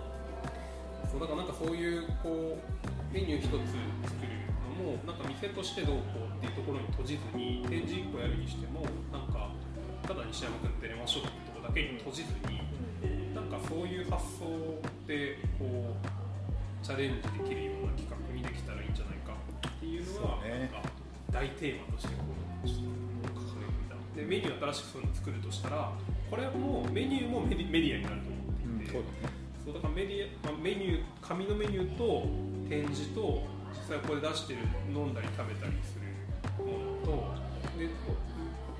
[1.15, 4.35] そうだからなんかそういうこうメニュー一つ作る
[4.75, 8.83] のもなんか店としてどうこうっていうところに閉じずに展示1個やるにしても
[9.15, 9.55] なんか
[10.03, 12.59] ただ西山君と出れましょうっていうところだけに閉じずに
[13.31, 14.43] なんかそういう発想
[15.07, 20.83] でこうチャレンジできるような企画にできたらいいんじゃないかっていうのはなんか
[21.31, 22.91] 大テーマとしてこうちょ
[23.31, 23.95] っと掲げてみた。
[24.19, 25.95] でメニュー新しくそういうの作るとしたら
[26.29, 32.29] これはもうメニューもメディメディアになると思っていて、そうだねそうだからメディア、まあ、メニュー紙のメニューと
[32.69, 33.41] 展示と
[33.73, 34.59] 実際ここで出してる
[34.93, 36.05] 飲んだり食べたりする
[36.61, 37.33] ものと
[37.73, 37.89] で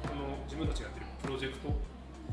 [0.05, 1.73] あの自分たちがやってるプロジェクト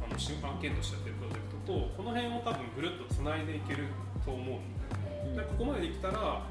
[0.04, 3.88] あの新案件としてやってるプロジェクトとこの辺を多分ぐるっとつないでいける
[4.24, 6.44] と思うんだよね、でここまでできたら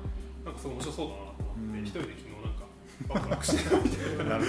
[0.44, 1.86] なんかすごい面白そうだなと思って、うん。
[1.86, 2.66] 一人で昨日なんか
[3.10, 4.24] ワクワクしてたみたいな。
[4.34, 4.46] なる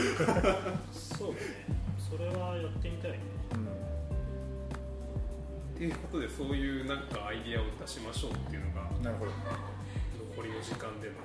[0.89, 1.83] そうだね。
[1.99, 3.42] それはやってみたいね
[5.83, 9.33] っていうことでそういうなんかアイディアを出しましょうっていうのがなるほど。
[10.31, 11.19] 残りの時間での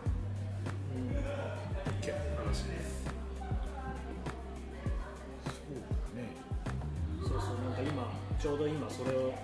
[0.98, 1.14] うん。
[1.14, 3.06] 話です。
[5.46, 6.34] そうだね
[7.22, 8.10] そうそうなんか今
[8.42, 9.38] ちょうど今それを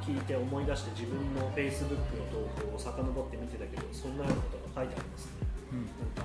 [0.00, 5.32] 聞いて思い出して自分の Facebook の投稿を遡って見てたけどそんなようなことが書いてありますね。
[5.72, 5.84] うん。
[5.84, 6.24] なんか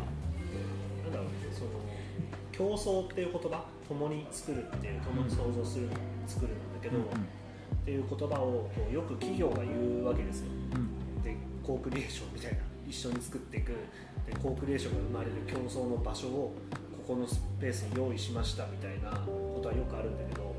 [1.03, 1.71] なんだろうねその
[2.55, 5.89] 競争っていう言葉共に作るっていう共に創造する、
[6.25, 6.99] 作るなんだけど、
[7.83, 9.67] っていう言葉をこうよく企業が言
[10.01, 10.47] うわけですよ。
[11.21, 13.73] でコークリエーションみたいな一緒に作っていく。
[14.25, 16.53] でコークリエーションが生まれる競争の場所を
[17.05, 20.55] ここのスペースに用意しましたみたいなことはよくあるんだけど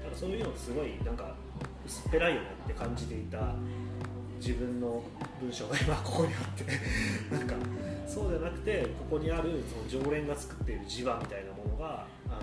[0.00, 1.34] なんかそういうのってすごいなんか
[1.84, 3.54] 薄っぺらいよねって感じていた
[4.40, 5.02] 自分の
[5.38, 6.64] 文章が今ここにあって。
[7.36, 7.54] なんか
[8.06, 12.40] そうじゃなくてここにあるその常連が作っている磁場みたいなものがあ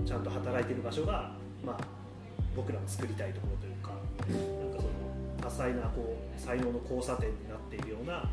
[0.00, 1.32] のちゃんと働いている場所が、
[1.64, 1.99] まあ、
[2.56, 3.90] 僕らの作りたいところというか
[4.60, 5.10] なんかその
[5.40, 8.28] 多彩なこう才能の交差点になっているような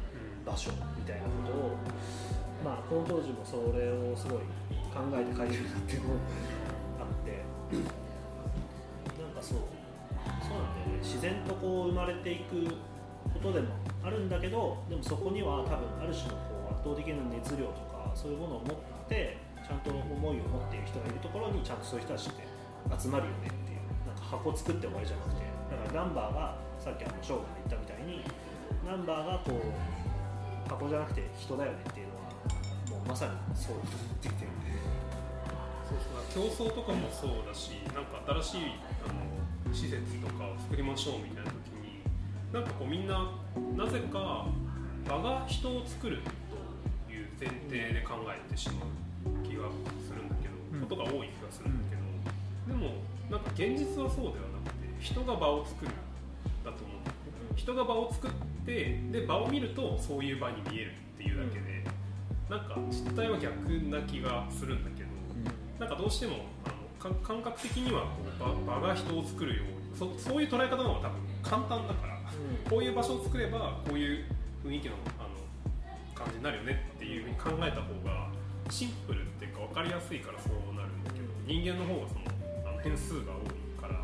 [0.45, 1.77] 場所みたいなことを、
[2.63, 4.39] まあ、この当時もそれをすごい
[4.93, 6.15] 考えて書いてるなっていうのも
[6.99, 7.43] あって
[9.21, 9.59] なんかそう
[10.41, 10.99] そうなんだよね。
[11.01, 12.65] 自然とこう生まれていく
[13.33, 18.75] ことでもあるんだけどでもそこには多分ある種のこう圧倒的な熱量とかそういうものを持っ
[19.07, 22.43] てちゃんと思いを持っている人がいるところにちゃんとそういう人たちって
[22.97, 23.66] 集まるよね
[24.29, 28.21] 箱作って終わりじゃなくてだからナンバーがさっきあの翔が言ったみたいに
[28.85, 34.47] ナンバーがこう箱じゃなくて人だよねっていうのはもうまさにそうだと思っていて
[35.87, 38.75] そうそう競争とかもそうだし、なんか新しい
[39.07, 42.03] あの施設とかを作りましょうみたいな時に
[42.51, 43.31] なんかこうみんな
[43.77, 44.47] なぜか
[45.07, 46.19] 場が人を作る
[47.07, 49.71] という前提で考えてしまう気が
[50.03, 50.81] するんだけど、うん。
[50.81, 55.91] ことが多い気がするんだけど、でもなんか現実はそうではなくて人が場を作る
[56.63, 56.99] だと思う。
[56.99, 57.13] んだよ
[57.55, 58.31] 人が場を作っ
[58.65, 61.83] てで場を見るとそういう場に見えるっていうだけで、
[62.49, 63.53] なんか実態は逆
[63.89, 65.09] な気がするんだけど
[65.79, 66.69] なんかどうしてもあ
[67.09, 72.17] のか感覚的にはこう場場が人を作るようにそそういう捉え方の方が多分簡単だから
[72.69, 74.25] こういう場所を作ればこういう
[74.63, 75.29] 雰囲気のあの
[76.15, 78.29] 感じになるよねっていうふうに考えた方が
[78.69, 82.36] シンプルっていうか分かりやすいからそうなるんだけど人間の方がその
[82.83, 84.03] 変数が多いから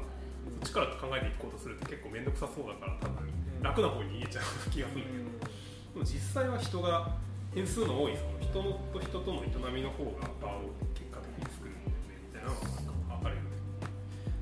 [0.61, 3.29] そっちから考えていこうとすると結構面倒くさそうだから多分
[3.61, 5.53] 楽な方に逃げちゃう気がするんだけど。
[5.93, 7.13] でも実際は人が
[7.53, 13.53] 変数の多いその人のと人との営みの方が場を結果的に作るんだよねみたいなのがなんかあるよね。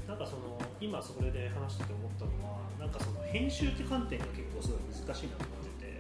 [0.08, 6.00] なんかその今それで話してて思ったのはなんかその編集って観点が結構すごい難しいなと思ってて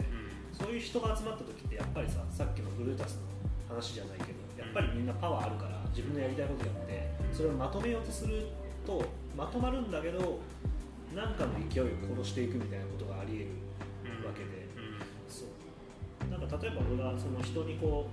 [0.55, 8.47] そういう人が集まった時ってやっぱりささっきのブルータスの話じゃないけどやっぱりみんなパワーあるから自分のやりたいことやってそれをまとめようとする
[8.85, 9.03] と
[9.35, 10.39] まとまるんだけど
[11.15, 13.47] 何かの勢いを殺していくみたいなことがあり
[14.03, 14.67] 得るわけで。
[15.27, 16.31] そう。
[16.31, 18.07] なんか例えば俺がその人にこ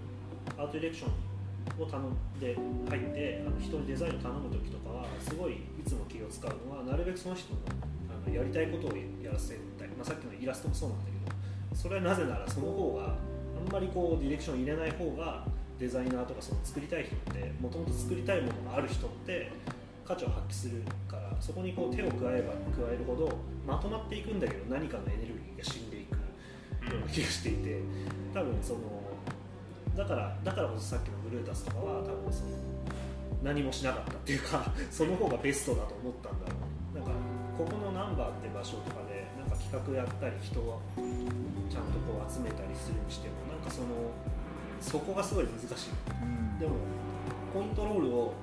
[0.56, 2.56] うアートディレクションを頼んで
[2.88, 7.61] 入ってあの人にデザインを頼む時とかはすごいいつも気を使うのはなるべくその人の
[8.11, 15.46] あのやりたいことをやらせたい、まあ、さっきのイラストもそうなんだけどそれはなぜならその方があんまりこうディレクション入れない方が
[15.78, 19.50] デザイナーとかその作りたい人ってもともと作りたいものがある人って
[20.04, 23.30] 価値を発揮するからそこにこう手を加えれば加えるほど
[23.66, 26.12] まとまっていくんだけど何かのエネルギーが死んでいく
[26.90, 27.78] ような気がしていて
[28.34, 28.80] 多分その
[29.96, 32.50] だからだからこそさっきのブルータスとかは多分その
[33.42, 36.56] 何もしなかったっていうか その方がベストだと思ったんだろ
[36.94, 36.98] う。
[36.98, 37.12] なんか
[37.58, 40.80] ここのナンバーって場所とかでなんか企画やったり人を
[41.68, 43.88] ちゃんとこう集めたりするにしてもなんかその
[44.80, 46.76] そこがすごい難しいでも
[47.52, 48.34] コントロールを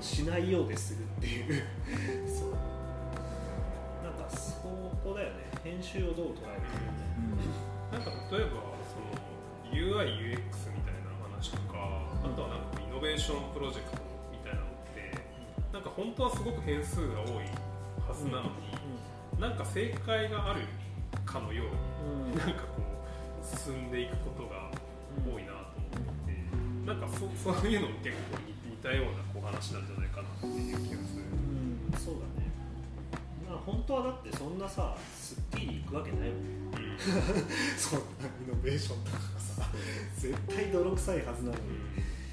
[0.00, 1.62] しないようでするっていう。
[2.28, 2.50] そう。
[4.04, 5.44] なんかそこだよね。
[5.64, 6.94] 編集をどう捉えるか。
[7.92, 8.50] なんか例えば
[8.84, 9.24] その
[9.72, 15.18] UI、UX みたいな話とか、あとはなんかイノベーションプロジェクトみたいなのって、
[15.72, 17.44] なんか本当はすごく変数が多い
[18.06, 20.60] はずなのに、なんか正解がある
[21.24, 22.38] かのように、うん。
[22.38, 22.82] なんかこ
[23.42, 24.70] う進んでいくことが
[25.24, 25.63] 多いな
[26.86, 28.36] なんかそそういうのも結構
[28.68, 31.24] 似たようなこう話なんじゃないかなっていう気がする。
[31.32, 31.98] うん。
[31.98, 32.52] そうだね。
[33.48, 36.76] まあ本当はだってそんなさすっきりいくわけないもん。
[36.76, 36.98] うん。
[37.80, 39.70] そんなイノベーションとかさ。
[40.16, 41.60] 絶対泥臭いはずなのに。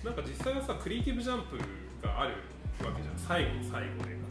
[0.04, 1.58] なんか実際はさクリエイティブジャンプ
[2.06, 2.36] がある
[2.84, 3.18] わけじゃん。
[3.18, 4.22] 最後の最後で。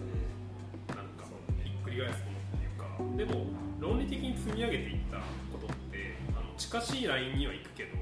[0.89, 1.25] なんか
[1.65, 3.47] ひっくり返すものっていうかでも
[3.81, 5.17] 論理的に積み上げていった
[5.51, 7.97] ことってあの近しいラインにはいくけど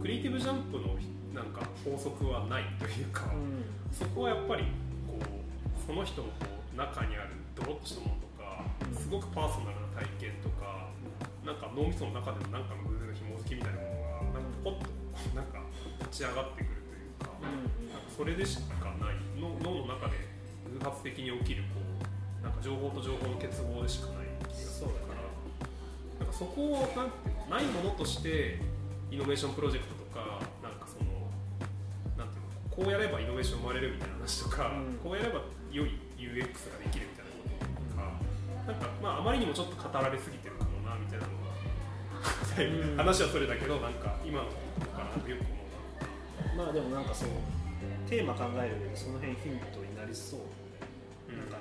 [0.00, 0.96] クリエイティブジャンプの
[1.34, 3.24] なんか法則はないというか、
[3.92, 4.64] そこはやっぱり
[5.06, 8.64] こうその人のこう中にあるドロッとしたものとか
[9.00, 10.88] すごくパーソナルな体験とか
[11.44, 15.58] なんか脳みその中での何かの偶然の紐付きみたいなものがなんかポッとなんか
[16.00, 19.22] 立ち上がってくるというか,、なんかそれでしかない。
[19.42, 20.14] の脳の中で
[20.78, 21.80] 偶発的に起きるこ
[22.40, 27.12] うなんか情報と情報の結合でしかない気がするからなんかそこをなんて
[27.50, 28.60] ないものとして
[29.10, 30.40] イノベーションプロジェクトとか
[32.74, 34.98] こうやればイノベーション生まれるみたいな話とか、うん。
[35.02, 38.16] こうやれば良い UX ができるみたいなこととか、
[38.66, 42.96] なんかまああまりにもちょっと語られすぎてるかもなみたいなのが、うん。
[42.96, 45.52] 話はそれだけどなんか今のところからよく思
[46.56, 47.28] うなまあでもなんかそう
[48.08, 50.40] テーマ考える上でその辺ヒントになりそう。
[51.32, 51.48] なん。
[51.48, 51.56] か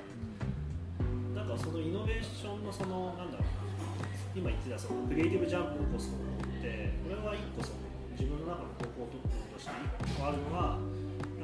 [1.36, 7.84] なんかそのイノベーションのそのなんだろうな今言ってたそのクリエイティブジャンプを起こすものってこれは一個その
[8.15, 9.71] 自分の中の方向として
[10.06, 11.01] 一個あるのはなん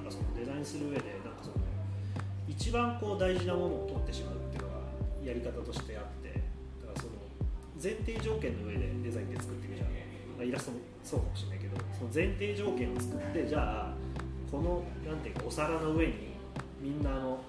[0.08, 1.56] かそのデザインする上でなんかその
[2.48, 4.80] 一番こう大事なものを取ってしまうっていうのが
[5.24, 6.32] やり方としてあって
[6.82, 7.14] だからその
[7.76, 13.94] 前提条件の上でデザインで作ってみるじゃん、まあ、イラストもそうかもしれないけどその前提条件を作ってじゃあ
[14.50, 16.14] このなんていうかお皿の上に
[16.80, 17.40] みんなあの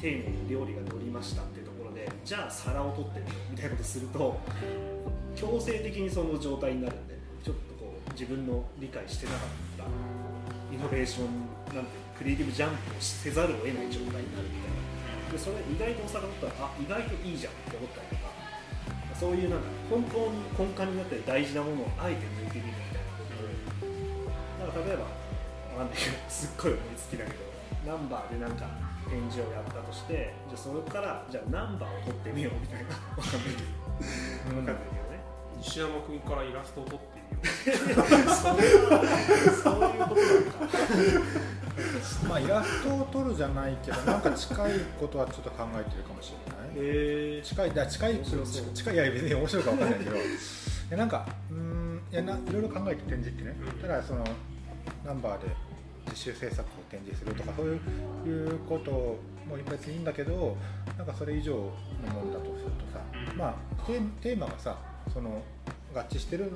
[0.00, 4.38] 丁寧に料理が乗りましたっていうところでじゃあ皿を取ってみようみたいなことすると
[5.34, 9.40] 強制的にその状態になるんでちょっとこう自分の理解してなかっ
[9.76, 10.37] た。
[10.72, 15.32] イノベーションなんてクリエイティブジャンプをせざるを得ない状態になるみたいな。
[15.32, 18.32] でそれ意外とお皿取ったらあ意外といいじゃんって思ったりとか
[19.12, 23.12] そういうなんか本当に根幹になってる大事なものをあえて抜いてみるみたいな。
[23.12, 27.44] ことをだから例えばわかんないけどすっごい思いつきだけど
[27.84, 28.66] ナンバーでなんか
[29.08, 32.96] 展示をやったとしてじゃあそれからじゃあナンバーを撮ってみようみたいな。
[32.96, 33.64] わかんないけ
[34.48, 34.56] ど。
[34.56, 35.20] わかんないけどね。
[35.60, 37.17] 西山君からイラストを撮って
[37.64, 39.14] そういうことなの
[40.06, 40.58] か。
[42.28, 46.76] まあイラストを撮るじゃないけどなんか近いことはちょっと考えてるかもしれない。
[46.76, 48.20] へえ近いだ近い
[48.74, 50.16] 近いいや別に面白いか分かんないけど。
[50.16, 50.20] い
[50.90, 53.56] やなんかうーんいやないろいろ考えて展示ってね。
[53.74, 53.80] うん。
[53.80, 54.24] ただその
[55.04, 55.48] ナンバーで
[56.06, 59.18] 自主制作を展示するとかそういうことも
[59.70, 60.56] 別にいいんだけど
[60.96, 61.60] なんかそれ以上の
[62.14, 63.00] ものだとするとさ、
[63.32, 63.38] うん。
[63.38, 63.54] まあ
[63.86, 64.76] テーマがさ
[65.12, 65.42] その
[65.94, 66.52] 合致してる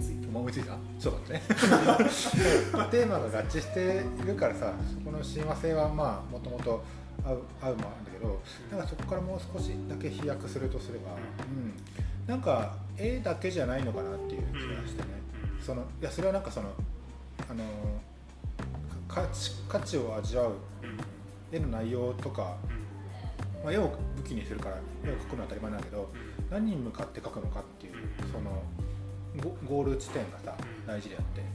[0.00, 1.42] ついた思いついたそうだね。
[2.90, 6.82] テーマが合致しているからさそこの親和性はまあもともと
[7.24, 8.80] 合う合うもあるんだけどなん。
[8.80, 11.74] かそこからもう少しだけ飛躍するとすれば、うん、
[12.26, 15.08] なんか絵だけじゃないのかなっていう気がしてね、
[15.60, 16.68] うそのいやそれはなんかその
[17.48, 17.64] あの
[19.06, 20.56] か価値価値を味わううん。
[21.52, 22.56] 絵の内容とか、
[23.64, 26.08] まあ、絵を武器にするから絵を描くのは当たり前なんだけど
[26.50, 27.94] 何に向かって描くのかっていう
[28.32, 28.62] その
[29.38, 31.50] ゴゴール地点がさ大事であって。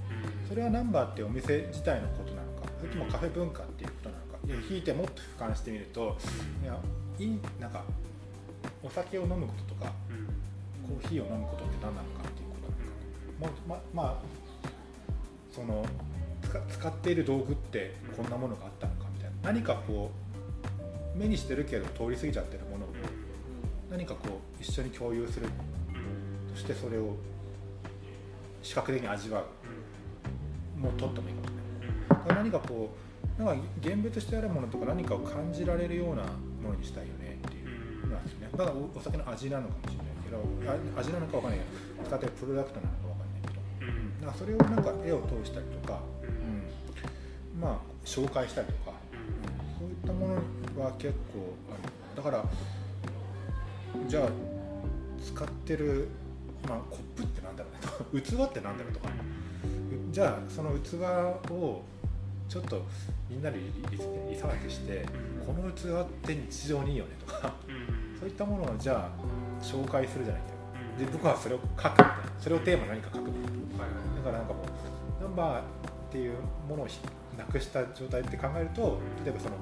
[0.48, 6.18] それはナンバーってお店自体のことなのかそれともカフェ文化っていうことなのかいや引いてもっと俯瞰してみると
[6.64, 6.78] いや
[7.18, 7.84] いいなんか
[8.84, 9.92] お酒を飲むこととか
[10.88, 12.56] コーヒーを飲むことって何なのかっていうこ
[13.40, 13.66] となのか。
[13.68, 14.22] まままあ
[15.52, 15.86] その
[16.44, 19.36] 使使っている道具ってこんなものがあったのかみたいな。
[19.52, 20.12] 何かこ
[21.16, 22.90] う目にしてるけど通り過ぎちゃってるものを
[23.90, 25.48] 何かこう一緒に共有する
[26.54, 27.16] そしてそれを
[28.65, 30.80] 視覚的に味わう。
[30.80, 32.89] もうとってもいいかもしれないだから何かこ
[33.39, 36.23] うなんか現物としてあるものとか何かを感じられるような
[36.62, 38.49] ものにしたいよねっていうのなんですね。
[38.51, 41.65] だからおお酒の味なのかもしれないけどあ味なのかわかんないけ
[42.01, 43.62] ど使ってるプロダクトなのかわかんないけど。
[44.25, 45.99] だからそれをなんか絵を通したりとか、
[47.54, 48.97] うん、まあ紹介したりとか、
[49.80, 50.28] そういったも
[50.75, 51.93] のは結構ある。
[52.15, 52.43] だから
[54.08, 54.30] じゃあ
[55.23, 56.10] 使ってる、
[56.67, 57.75] まあ、コップってなんだろう
[58.14, 59.10] 器ってなんだろうとか。
[60.12, 60.96] じゃあその器
[61.52, 61.82] を
[62.48, 62.86] ちょっと
[63.30, 65.06] みんなでリリサーチして
[65.46, 67.54] この器って日常にいいよねとか。
[68.20, 70.44] そういったものをじゃあ紹介するじゃない
[70.98, 71.12] けど。
[71.12, 72.16] で僕はそれを書くみたいな。
[72.40, 74.16] それをテーマに何か書くみたいな。
[74.16, 75.64] だからなんかもうナンバーっ
[76.12, 76.38] ていう
[76.70, 77.00] ものをひ
[77.38, 79.56] なくした状態って考えると例えばその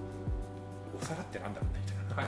[1.01, 2.25] お皿ってなんだろうねみたい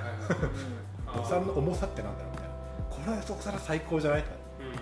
[1.13, 2.56] な、 お皿の重さってなんだろうみたいな。
[2.89, 4.32] これはお皿最高じゃないか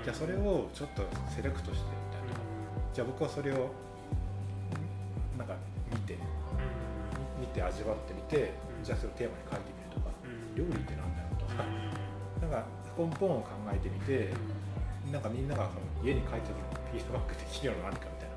[0.04, 2.40] じゃあそれをちょっとセレクトしてみたいな。
[2.94, 3.72] じゃあ僕はそれを
[5.38, 5.56] なんか
[5.92, 6.18] 見て
[7.40, 10.12] 見て味わってみてじゃあそれをテーマに書いてみるとか
[10.56, 11.64] 料理ってなんだろうとか。
[12.42, 12.66] なんか
[12.98, 14.30] 根本を考えてみて
[15.12, 18.34] なんかみんながその家に帰った時にフィードバックできるような何かみたいな。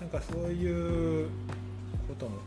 [0.00, 1.28] なんかそういう
[2.08, 2.38] ことも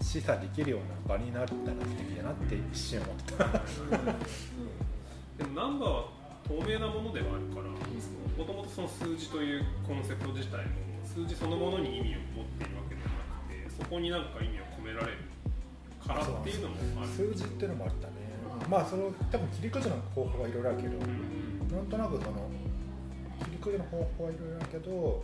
[0.00, 3.44] 示唆できるような場になったら素敵だなって一瞬思ってた。
[5.38, 6.21] でもナンバーは
[6.52, 15.18] 透明なものではあるからもともとその数字というコンセプト自体も数字そのものに意味を持っているわけではなくてそこになんか意味を込められる
[16.06, 17.08] からっていうのもある。
[17.08, 18.12] 数字っていうのもあったね、
[18.68, 22.50] まあその多分切り口の方法はいろいろあるけど、なんとなくその
[23.44, 25.22] 切り口の方法はいろいろあるけど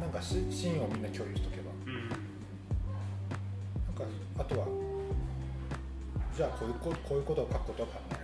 [0.00, 1.70] なんかしシーンをみんな共有しとけば。
[1.86, 2.08] うん。
[2.08, 2.18] なん
[3.94, 4.04] か
[4.38, 4.66] あとは
[6.34, 8.21] じゃあこういうここういうことを書くことを考え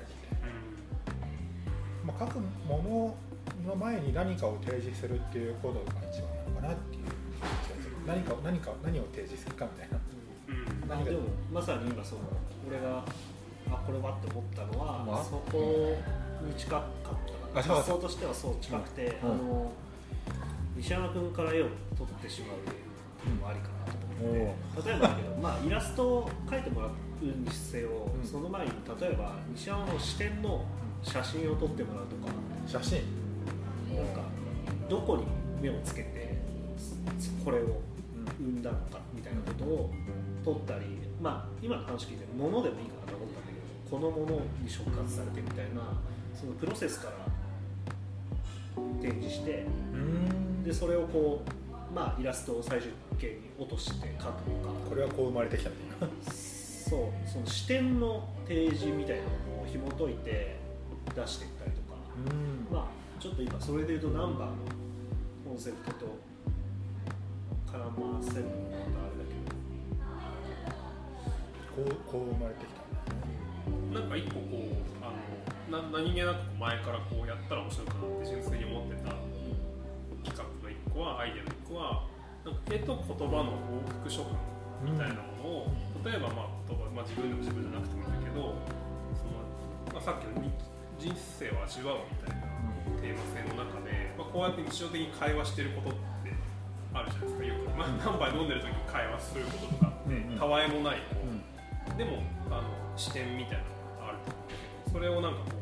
[2.08, 3.14] まあ、書くも
[3.62, 7.08] のの前に何かを提示するっていうことが一番なのかなっていう気
[7.44, 7.96] がする。
[8.06, 9.98] 何かを何かを何を提示するかみたいな。
[10.48, 10.88] うん。
[10.88, 11.20] まあでも
[11.52, 12.22] まさに今その
[12.66, 13.04] 俺が
[13.70, 15.24] あこれはって思ったのは、まあ。
[15.24, 15.94] そこ
[16.46, 16.82] に近かっ
[17.52, 17.76] たあそう。
[17.76, 19.30] だ発想としてはそう近くて、うん。
[19.30, 19.72] あの
[20.76, 21.66] 西山君から絵を
[21.96, 26.90] 撮ってしまうのもありかなと思って、例えばだけど、まあ、イラストを描いてもらう
[27.24, 27.88] にせよ、
[28.22, 28.26] うん。
[28.26, 30.64] その前に例えば西山の視点の
[31.02, 32.32] 写真を撮ってもらうとか
[32.66, 33.02] 写真
[33.96, 34.22] なんか
[34.88, 35.24] どこに
[35.60, 36.38] 目をつけて
[37.44, 37.80] これを
[38.38, 39.90] 生んだのかみたいなことを
[40.44, 40.86] 撮ったり、
[41.20, 45.82] まあ、今の話聞いて物でもいいかなと思ったんだけどこのものに触発されてみたいな
[46.38, 47.38] そのプロセスから
[49.00, 50.64] 展示してうん。
[50.64, 54.88] でそれをこう、まあ、イラストを最終形に落として描くのか。
[54.88, 56.32] これはこう生まれてきたみたいな。
[56.32, 60.57] そうその視点の提示みたいなのを紐解いて
[61.14, 61.98] 出していったりとか。
[62.16, 62.74] うん。
[62.74, 64.56] まあちょっと今それでいうとナンバーの
[65.44, 66.06] コンセプトと
[67.66, 69.58] 絡ませるのもまたあれだけど。
[71.78, 72.82] こうこう生まれてきた
[73.94, 79.14] なんか一個こうあのな何気なく前からこうやったら面白いかなって純粋に思ってた
[80.26, 82.02] 企画の一個はアイデアの一個は
[82.44, 84.34] なんか絵と言葉の往復書感
[84.82, 85.74] みたいなものを、
[86.06, 88.54] 例えばまあ言葉、まあ、自分でも自分じゃなくてもいいんだけど
[89.14, 89.42] その、
[89.94, 90.50] まあ、さっきのに
[90.98, 92.46] 人生を味わうみたいな
[93.00, 95.92] テーマ性の中で、まあ、こうやって日常的に会話してることっ
[96.26, 96.34] て
[96.92, 100.38] あるじゃないですかよく、まあ、何杯飲んでる時に会話することとかうんうん。
[100.38, 101.96] たわいもないこううん。
[101.96, 102.62] でもあの
[102.96, 103.64] 視点みたいな
[104.02, 105.52] のがあると思うんだけどそれをなんかこ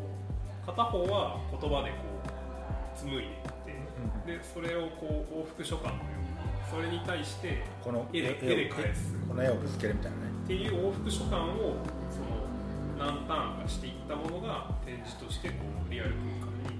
[0.65, 6.27] う片方は言葉でこう紡いでいってでそれをこう往復書簡のように
[6.71, 9.15] それに対してこの絵で絵で返す。
[9.29, 10.25] この絵をぶつけるみたいなね。
[10.45, 11.47] っていう往復書簡を
[12.11, 12.36] その何
[13.27, 15.55] ターンかしていったものが展示としてこ
[15.89, 16.79] うリアル空間に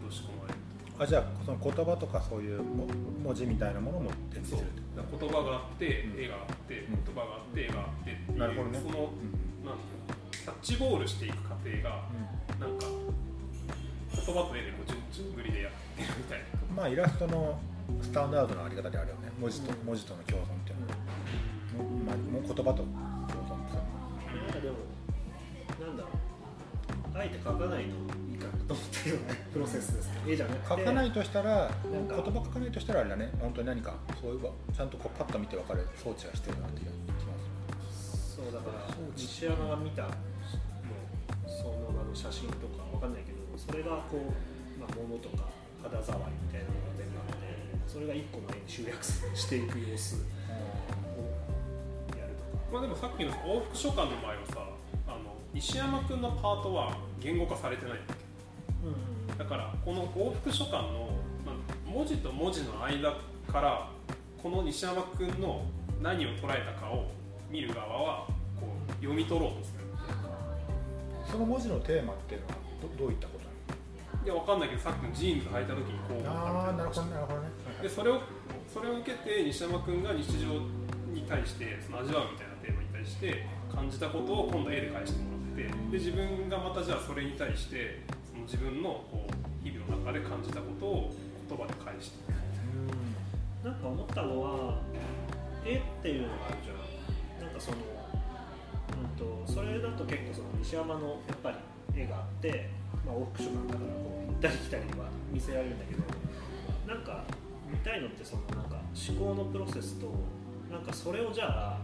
[0.00, 0.58] 落とし込まれる
[0.98, 2.86] あじゃあその言葉とかそういうも
[3.24, 6.16] 文字みたいなものも展示する言葉があって、う。
[6.16, 7.04] ん絵があってうん。
[7.04, 8.78] 言葉があって絵があってっていうなるほどね。
[8.78, 8.92] その
[9.64, 12.04] なんていうのキャッチボールしていく過程が
[12.58, 16.44] なんか言葉と絵でこう順順繰りでやってるみたいな
[16.76, 17.58] まあイラストの
[18.02, 19.32] スタンダードなあり方であるよね。
[19.40, 21.00] 文字と文字との共存っていうのは、
[22.06, 22.84] まあ、もう言葉と共
[23.48, 23.82] 存する
[24.36, 24.76] なんかでも
[25.80, 26.12] なんだろう。
[27.18, 27.94] あえて書かないの
[28.30, 30.20] いいかなと思ったようなプロセスですね。
[30.28, 30.68] 絵じゃなくて。
[30.68, 33.32] 書かないとしたら言葉書かないとしたらあれだね。
[33.40, 33.94] 本当に何か。
[34.20, 34.40] そういう
[34.72, 37.32] ちゃんとこうパッと見て分かる装置が必要だなっていう気が
[37.90, 40.12] すそうだから西山が見たもう
[41.48, 44.20] その場の写真とかわかんないけどそれがこう、
[44.80, 45.50] まあ、物とか
[45.82, 47.42] 肌触りみたいなのが全部あって
[47.86, 50.18] それが一個の絵に集約していく様子を
[52.16, 52.48] やるとか。
[52.72, 54.69] まあでもさっきの往復書簡の場合はさ
[55.54, 58.14] 石山君のパートは言語化されてないんだ
[59.34, 59.38] け？
[59.38, 61.10] だからこの往復書簡の、
[61.44, 63.14] まあ、文字と文字の間
[63.50, 63.88] から
[64.42, 65.64] この西山君の
[66.00, 67.08] 何を捉えたかを
[67.50, 68.26] 見る側は
[68.58, 69.84] こう読み取ろうとする
[71.30, 72.54] その文字のテーマっていうのは
[72.96, 73.40] どどういったこと
[74.24, 75.12] いやわかんないけどさっきの？
[75.12, 77.48] ジーンズ履いた時にこうああなるほどなるほどね
[77.82, 78.20] でそれを
[78.72, 80.46] それを受けて西山君が日常
[81.12, 91.12] に対してその味わうみたいなテーマに対して感じたことを今度絵で返してもらってで自分がまたじゃあそれに対してその自分のこう日々の中で感じたことを
[91.48, 92.30] 言葉で返して。
[93.62, 94.78] なんか思ったのは
[95.66, 97.44] 絵っていうのがあるじゃん。
[97.44, 102.70] なんかその、うん、とそれだと結構その西山のやっぱり絵があって、
[103.04, 106.02] まあ、往復書簡だからこう行ったり来たりは見せられるんだけど
[106.86, 107.24] なんか
[107.70, 110.08] 見たいのってそのなんか思考のプロセスと
[110.70, 111.78] なんかそれをじゃあ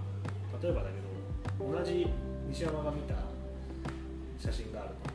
[0.62, 0.96] 例えばだけ
[1.58, 2.06] ど同じ
[2.48, 3.14] 西山が見た
[4.36, 5.10] 写真があると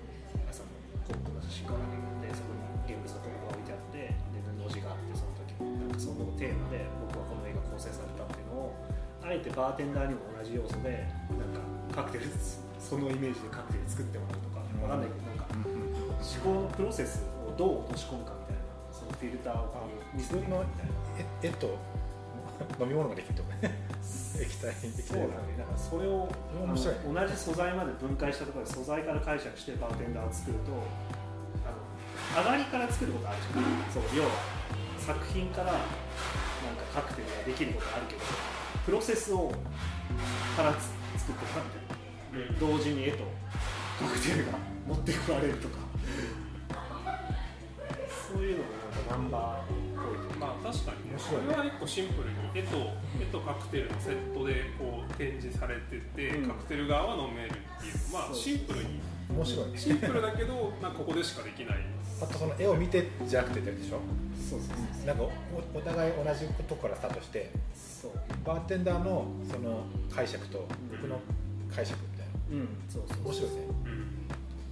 [0.50, 0.74] 朝の
[1.06, 4.16] コップの写真があるでそこに現物のコップが置いてあってで
[4.58, 8.76] 布地があってその時になんかそのテーマで僕はこの絵が構成されたっていうのを
[9.22, 11.06] あえてバーテンダーにも同じ要素で
[11.38, 11.62] なんか
[11.94, 12.30] カクテル
[12.82, 20.02] そのイメージでカクテル作ってもらうとかわかんないけどなんか思考のプロセスをどう落とし込むかみたいなそのフィルターをこう。
[20.16, 20.66] 見せるみたいな
[21.42, 21.78] 絵絵と
[22.80, 23.72] 飲み物ができるとかね。
[24.42, 26.96] 液体液体そうだからそれを面白い。
[26.96, 30.72] ね同じ素材まで分解したところで素材から解釈してバーテンダーを作ると
[31.66, 33.64] あの上がりから作ることあるじゃん。
[33.92, 34.30] そう要は
[34.98, 35.82] 作品からなんか
[36.94, 38.22] カクテルができることあるけど
[38.86, 39.52] プロセスを
[40.56, 40.90] からつ
[41.20, 41.92] 作ってたみたいな。
[42.32, 43.26] で同時に絵と
[44.00, 44.54] カクテルが
[44.88, 45.81] 持ってこられるとか
[51.32, 52.78] これは一個シンプルに絵と
[53.20, 56.48] 絵とカクテルのセットでこう展示されてて、うん。
[56.48, 59.00] カクテル側は飲めるっていうまあシンプルに。
[59.32, 59.78] 面白いね。
[59.78, 61.78] シンプルだけどなんかここでしかできない。
[62.22, 64.00] あとその絵を見てじゃなくてでしょ？
[64.38, 65.24] そうそうそうなんか
[65.74, 68.12] おお互い同じことからスタートしてそう。
[68.46, 71.20] バーテンダーのその解釈と僕の
[71.74, 72.64] 解釈みたいな。
[72.64, 72.68] うん。
[72.90, 73.58] そうそう面白いね。
[73.86, 73.91] うん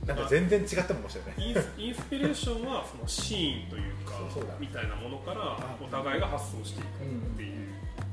[0.09, 1.25] なんか全然違っても面白い。
[1.27, 4.17] ねインスインスピレーションはそのシーンというか
[4.59, 7.67] みたいなものからあお互いが発想していくっていう、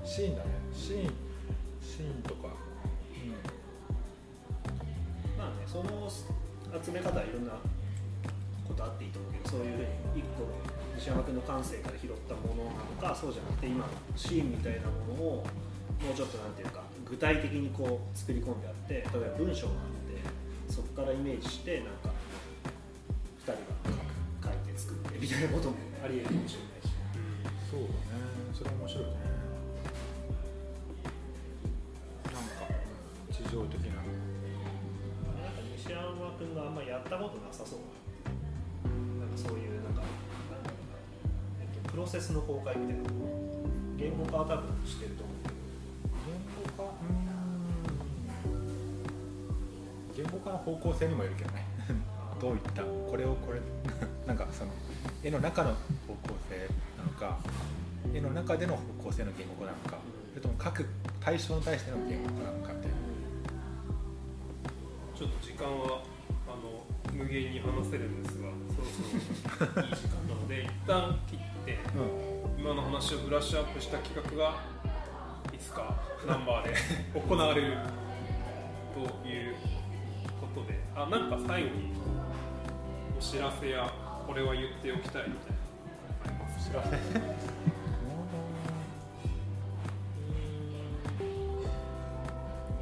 [0.04, 0.50] シーンだね。
[0.74, 1.12] シーン
[1.80, 2.48] シーンとか。
[5.38, 6.08] まあねその
[6.84, 7.52] 集め方はいろんな
[8.68, 10.52] ことあっていいと思うけどそういうふうに一個の
[10.96, 15.46] 西山君の感性から拾ったものなのかそうじゃなくて今のシーンみたいなものを
[16.04, 19.95] もうちょっとなんていうか具体的にこう作り込んであって例えば文章が
[20.96, 22.08] こからイメージしてなんか
[23.44, 23.60] 2人が
[24.40, 26.88] 書いて作ってみたいなこともありえるかもしれないし
[27.70, 27.92] そうだね。
[28.56, 29.10] それ面白いね
[32.32, 32.72] なんか
[33.28, 34.08] 地上的なな
[35.52, 37.80] んか西山君があんまやったことなさそう。
[38.88, 40.96] ななんかそういうなんかなんだろうな、
[41.60, 43.10] えっと、プロセスの崩壊みたいな
[43.98, 45.25] 言語化は多分してると
[50.46, 51.64] 言語化の方向性にもよるけどね。
[52.40, 52.82] どういった？
[52.82, 53.60] これをこれ？
[54.26, 54.70] なんかその
[55.22, 56.68] 絵の中の方向性
[56.98, 57.38] なのか
[58.14, 59.98] 絵の中での構成の言語なのか
[60.30, 60.86] それとも各
[61.20, 62.96] 対象に対しての言語なのかみたいな
[65.16, 66.02] ちょっと時間は
[66.46, 71.78] あの無限に話せるんですがそろそろいい時間なので 一旦切って
[72.58, 74.60] 今の話をブラッシュアップした企画が
[75.52, 75.94] いつか
[76.26, 76.74] ナンバーで
[77.14, 77.78] 行われる
[78.94, 79.54] という
[80.56, 81.92] ことであなんか最後に
[83.18, 83.92] お知らせや
[84.26, 85.52] これは言っておきたいみたい
[86.24, 86.70] なのあります？
[86.70, 86.88] 知らせ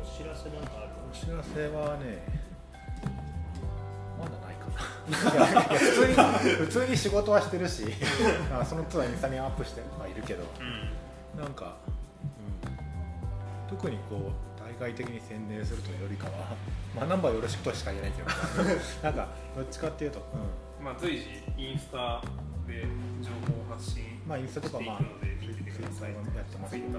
[0.00, 2.22] お知らせなんかあるお知らせはね
[4.18, 4.78] まだないかな。
[5.76, 7.84] 普通に普通に仕事はしてるし
[8.52, 10.44] あその都度インスタにアップしてはいるけど。
[10.60, 11.42] うん。
[11.42, 11.74] なんか、
[12.64, 16.56] うん、特にこう対外的に宣伝するというよりかは
[16.94, 18.28] まあナンバーよろしくとしか言えないけど
[19.02, 20.26] なんかどっちかっていうと、
[20.78, 22.20] うん、まあ随時インスタ
[22.66, 22.84] で
[23.22, 26.98] 情報発信まあインスタとかまあしていくので見ててくださいツイッターもやってますけど。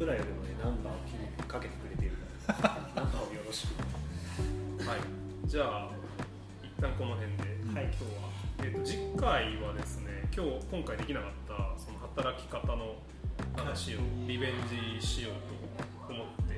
[0.00, 2.16] 僕らよりもねナンバーを気にかけてくれている
[2.46, 2.80] から。
[3.04, 3.76] ナンバーをよろしく。
[4.88, 5.00] はい、
[5.44, 5.90] じゃあ
[6.62, 7.42] 一旦この辺で、
[7.74, 7.84] はい。
[7.84, 12.96] 今日は、えー、と次回はですね今日今回できなかったその働き方の
[13.56, 14.52] 話をリベン
[15.00, 15.32] ジしよう
[16.08, 16.49] と思って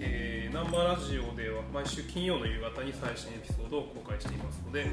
[0.00, 4.86] えーナンバーラジオでは毎週金曜の夕方に最新エピソードを公開していますので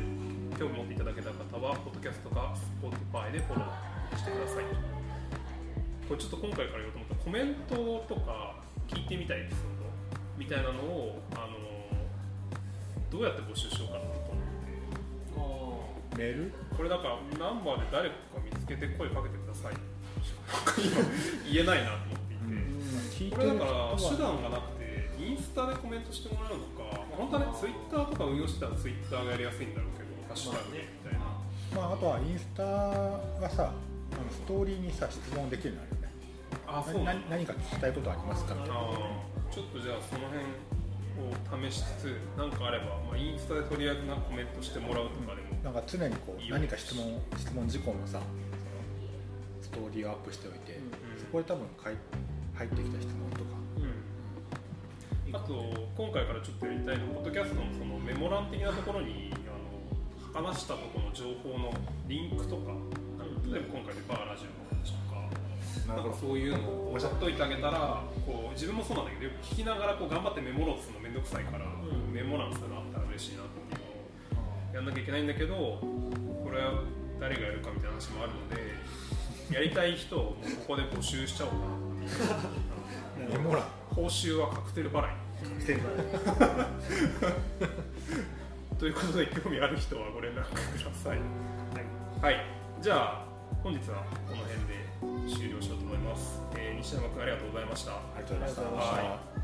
[0.60, 4.66] 興味持っていただけた方はポッドキャストか Spotify でフォローしてください。
[6.08, 7.76] これちょっと今回から言おうと思ったコメント
[8.14, 8.56] とか
[8.88, 9.88] 聞いてみたいエピソード
[10.38, 11.56] みたいなのを、あの
[13.10, 14.06] どうやって募集しようかなと
[15.38, 15.80] 思
[16.12, 16.18] って。
[16.18, 16.52] メール？
[16.76, 19.74] これだからナンバーで誰か見つけて声かけてください。
[20.84, 21.02] 今
[21.52, 31.26] 言えないなと思っていて、聞いてこれだから手段がなくてインスタでコメントしてもらうのか本当はねツイッターとか運用してたらツイッターがやりやすいんだろうけどハッシュタグでみたいな、
[31.76, 36.14] まあ、あとはインスタはさあのストーリーにさ質問できるようになるよね。
[36.68, 38.54] あそうな何か聞きたいことありますか？
[38.54, 40.46] みたいなあーちょっとじゃあその辺
[41.66, 46.58] を試しつつ何かあれば、まあ、インスタでとりあえずなコメントしてもらうとかでも、なんか常にこうよ。
[46.58, 48.20] 何か質問質問事項のさ
[49.62, 50.90] ストーリーをアップしておいて、ん。
[51.18, 51.96] そこで多分かい
[52.54, 53.64] 入ってきた質問とか、
[55.34, 55.54] あと
[55.98, 61.74] 今回からちょっとやりたいのはポッドキャストのそのメモ欄的なところにあの話したところの情報の
[62.08, 62.74] リンクとか、
[63.50, 72.14] 例えば今回でバーラジオの話とかなんかそういうのを押っといてあげたらこう自分もそうなんだけどよく聞きながらこう頑張ってメモろうとするのめんどくさいから、ん。
[72.14, 73.82] メモ欄するのあったら嬉しいなっていう
[74.38, 74.42] の
[74.72, 76.84] をやんなきゃいけないんだけどこれは
[77.20, 81.93] 誰がやるかみたいな話もあるのでやりたい人をもうここで募集しちゃおうかな
[83.18, 85.12] メモ欄報酬はカクテル払い。
[88.80, 91.18] ということで興味ある人はご連絡ください。
[92.22, 92.46] はい、はい、
[92.82, 93.26] じゃあ
[93.64, 97.92] 本日はこの辺で終了しようと思います、えー西山君ありがとうございました。
[97.94, 98.96] ありがとうございました。
[98.98, 99.43] はい